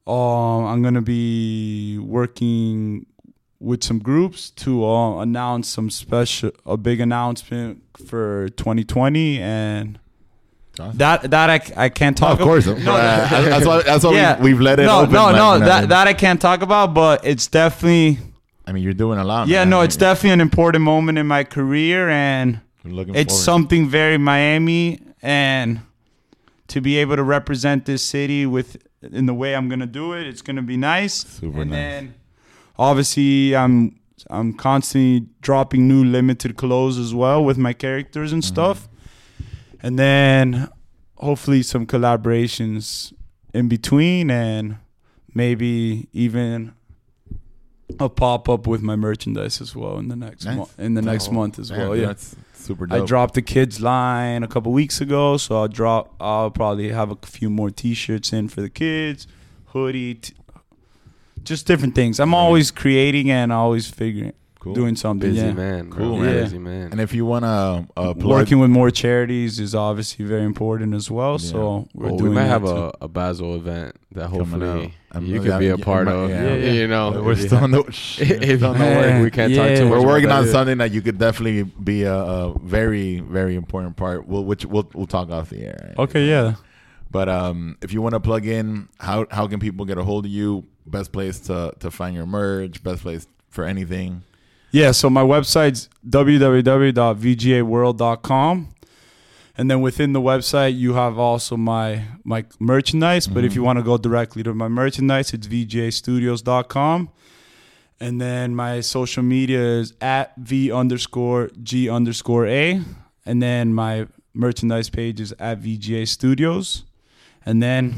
[0.06, 3.04] um, I'm gonna be working
[3.60, 9.98] with some groups to uh, announce some special a big announcement for 2020 and.
[10.76, 12.40] That that I, I can't talk.
[12.40, 12.66] of course.
[12.66, 15.12] ab- No, that's why, that's why we, we've let it no, open.
[15.12, 18.18] No, like, no, you know, that that I can't talk about, but it's definitely
[18.66, 19.46] I mean, you're doing a lot.
[19.48, 19.70] yeah, man.
[19.70, 23.44] no, it's definitely an important moment in my career, and it's forward.
[23.44, 25.80] something very Miami, and
[26.68, 30.26] to be able to represent this city with in the way I'm gonna do it,
[30.26, 31.14] it's gonna be nice.
[31.14, 31.76] Super and nice.
[31.78, 32.14] then
[32.78, 34.00] obviously I'm
[34.30, 38.54] I'm constantly dropping new limited clothes as well with my characters and Mm-hmm.
[38.54, 38.88] stuff,
[39.84, 40.68] and then
[41.18, 43.12] hopefully some collaborations
[43.52, 44.78] in between, and
[45.34, 46.72] maybe even
[48.00, 50.56] a pop up with my merchandise as well in the next Nice.
[50.56, 51.96] mo- in the next Oh, month as damn, well.
[51.96, 52.06] Yeah.
[52.06, 56.14] that's super I dropped the kids line a couple weeks ago, so I'll drop.
[56.18, 59.26] I'll probably have a few more T-shirts in for the kids,
[59.66, 60.32] hoodie, t-
[61.44, 62.18] just different things.
[62.18, 64.32] I'm always creating and always figuring,
[64.64, 64.74] Cool.
[64.74, 65.30] doing something.
[65.30, 65.52] Busy yeah.
[65.52, 65.90] man.
[65.90, 66.24] Cool, bro.
[66.24, 66.42] man.
[66.42, 66.88] Busy man.
[66.90, 71.38] And if you wanna uh, Working with more charities is obviously very important as well.
[71.38, 72.30] So we're Well, doing.
[72.30, 76.08] we might have a, a Basel event that hopefully you yeah, could be a part
[76.08, 76.30] of.
[76.30, 76.54] yeah.
[76.54, 79.16] Yeah, You know, we're if you- still no, if still no Yeah.
[79.18, 79.24] work.
[79.24, 79.74] we can't talk Yeah.
[79.76, 79.98] too much.
[80.00, 84.26] We're working on something that you could definitely be a, a very, very important part.
[84.26, 85.92] We'll, which we'll we'll talk off the air.
[85.98, 86.04] right?
[86.04, 86.54] Okay, yeah.
[87.10, 90.24] But um, if you want to plug in, how how can people get a hold
[90.24, 90.64] of you?
[90.86, 92.82] Best place to to find your merch.
[92.82, 94.22] Best place for anything.
[94.74, 98.68] Yeah, so my website's www.vgaworld.com.
[99.56, 103.28] And then within the website, you have also my my merchandise.
[103.28, 103.60] But if mm-hmm.
[103.60, 107.08] you want to go directly to my merchandise, it's vgastudios.com.
[108.00, 112.80] And then my social media is at v underscore g underscore a.
[113.24, 116.82] And then my merchandise page is at VGA Studios.
[117.46, 117.94] And then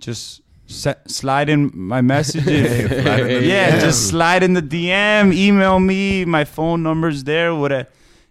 [0.00, 2.88] just set, slide in my messages.
[3.02, 3.80] Slide in yeah, DM.
[3.80, 6.24] just slide in the DM, email me.
[6.24, 7.54] My phone number's there.
[7.54, 7.86] What a,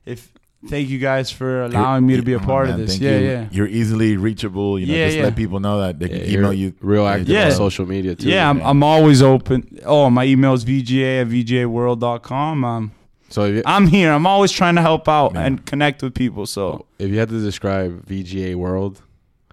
[0.06, 0.32] if
[0.68, 2.98] thank you guys for allowing me to be a Oh, part man, of this.
[2.98, 3.26] Yeah, you.
[3.28, 3.48] yeah.
[3.52, 4.80] You're easily reachable.
[4.80, 5.24] You know, Yeah, just yeah.
[5.24, 6.74] let people know that they can you're email you.
[6.82, 7.46] real active Yeah.
[7.46, 8.30] on social media too.
[8.30, 8.60] Yeah, I'm.
[8.62, 9.80] I'm always open.
[9.86, 12.64] Oh, my email is vga at vgaworld.com.
[12.66, 12.92] Um,
[13.30, 14.12] So if you, I'm here.
[14.12, 15.46] I'm always trying to help out Yeah.
[15.46, 16.46] and connect with people.
[16.46, 19.02] So if you had to describe VGA world,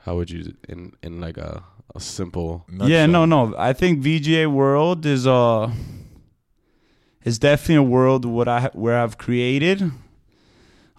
[0.04, 1.62] how would you in in like a
[1.94, 3.54] a simple yeah, no, no.
[3.56, 5.70] I think VGA World is uh
[7.24, 9.82] is definitely a world what I where I've created.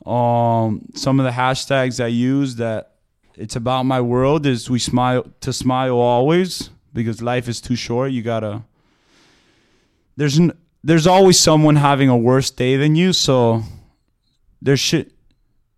[0.05, 2.95] Um, some of the hashtags I use that
[3.35, 8.11] it's about my world is we smile to smile always because life is too short.
[8.11, 8.63] You gotta.
[10.15, 13.63] There's n- there's always someone having a worse day than you, so
[14.61, 15.11] there should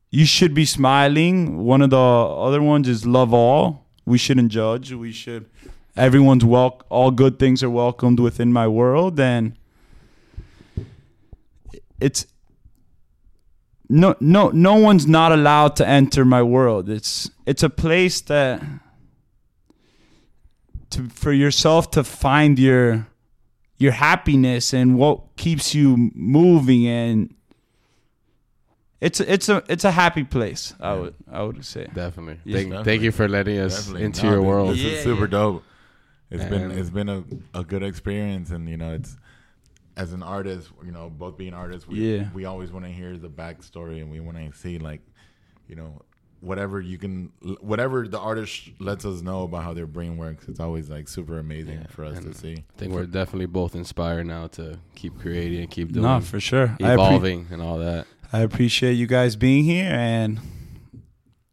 [0.10, 1.58] you should be smiling.
[1.66, 3.86] One of the other ones is love all.
[4.10, 4.92] We shouldn't judge.
[4.92, 5.46] We should.
[5.96, 6.82] Everyone's wel.
[6.90, 9.54] All good things are welcomed within my world, and
[12.02, 12.26] it's
[13.88, 16.90] no no no one's not allowed to enter my world.
[16.90, 18.64] It's it's a place that
[20.90, 23.08] to for yourself to find your
[23.78, 27.34] your happiness and what keeps you moving and
[29.02, 30.74] it's a, it's a it's a happy place.
[30.80, 31.88] I would I would say.
[31.94, 32.40] definitely.
[32.44, 32.56] Yeah.
[32.58, 32.84] thank, Definitely.
[32.92, 34.04] thank you for letting us Definitely.
[34.06, 34.70] into No, your world.
[34.74, 35.28] This Yeah, is super yeah.
[35.28, 35.64] dope.
[36.32, 37.24] It's been it's been a,
[37.56, 39.18] a good experience, and you know, it's
[39.98, 42.30] as an artist, you know, both being artists, we Yeah.
[42.34, 45.02] we always want to hear the backstory, and we want to see like,
[45.68, 46.02] you know,
[46.42, 47.32] whatever you can,
[47.62, 50.48] whatever the artist lets us know about how their brain works.
[50.48, 52.54] It's always like super amazing Yeah, for us to see.
[52.54, 56.40] I think we're definitely both inspired now to keep creating and keep doing No, for
[56.40, 56.78] sure.
[56.80, 58.06] I, appre- evolving and all that.
[58.32, 60.40] I appreciate you guys being here and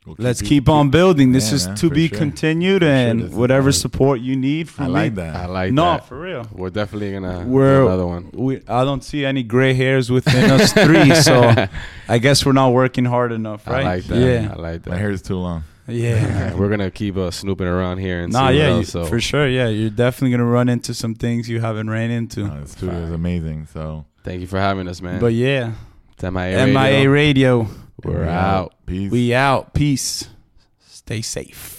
[0.05, 1.33] We'll let's you- keep on building.
[1.33, 2.18] This Yeah, is man, to for be sure.
[2.18, 3.81] continued For sure, and this is whatever dope.
[3.81, 4.93] support you need from I me.
[4.95, 5.35] like that.
[5.37, 5.74] I like that.
[5.74, 6.07] no, that.
[6.07, 6.47] for real.
[6.53, 8.31] We're definitely gonna We're do another one.
[8.33, 11.66] We I don't see any gray hairs within us three, so
[12.09, 13.85] I guess we're not working hard enough, right?
[13.85, 14.16] I like that.
[14.18, 14.53] Yeah.
[14.53, 14.91] I like that.
[14.91, 15.01] My that.
[15.01, 15.64] hair is too long.
[15.89, 16.55] Yeah.
[16.59, 18.89] We're gonna keep uh, snooping around here and Nah, see yeah, what you- else.
[18.91, 19.49] So for sure.
[19.49, 22.45] Yeah, you're definitely gonna run into some things you haven't ran into.
[22.45, 23.66] Uh, the studio is amazing.
[23.72, 25.18] So thank you for having us, man.
[25.20, 25.72] But yeah,
[26.19, 27.59] It's MIA, MIA Radio.
[27.59, 27.69] Radio.
[28.03, 28.73] We're out.
[28.87, 29.12] Peace.
[29.12, 29.75] We out.
[29.75, 30.27] Peace.
[30.87, 31.76] Stay safe.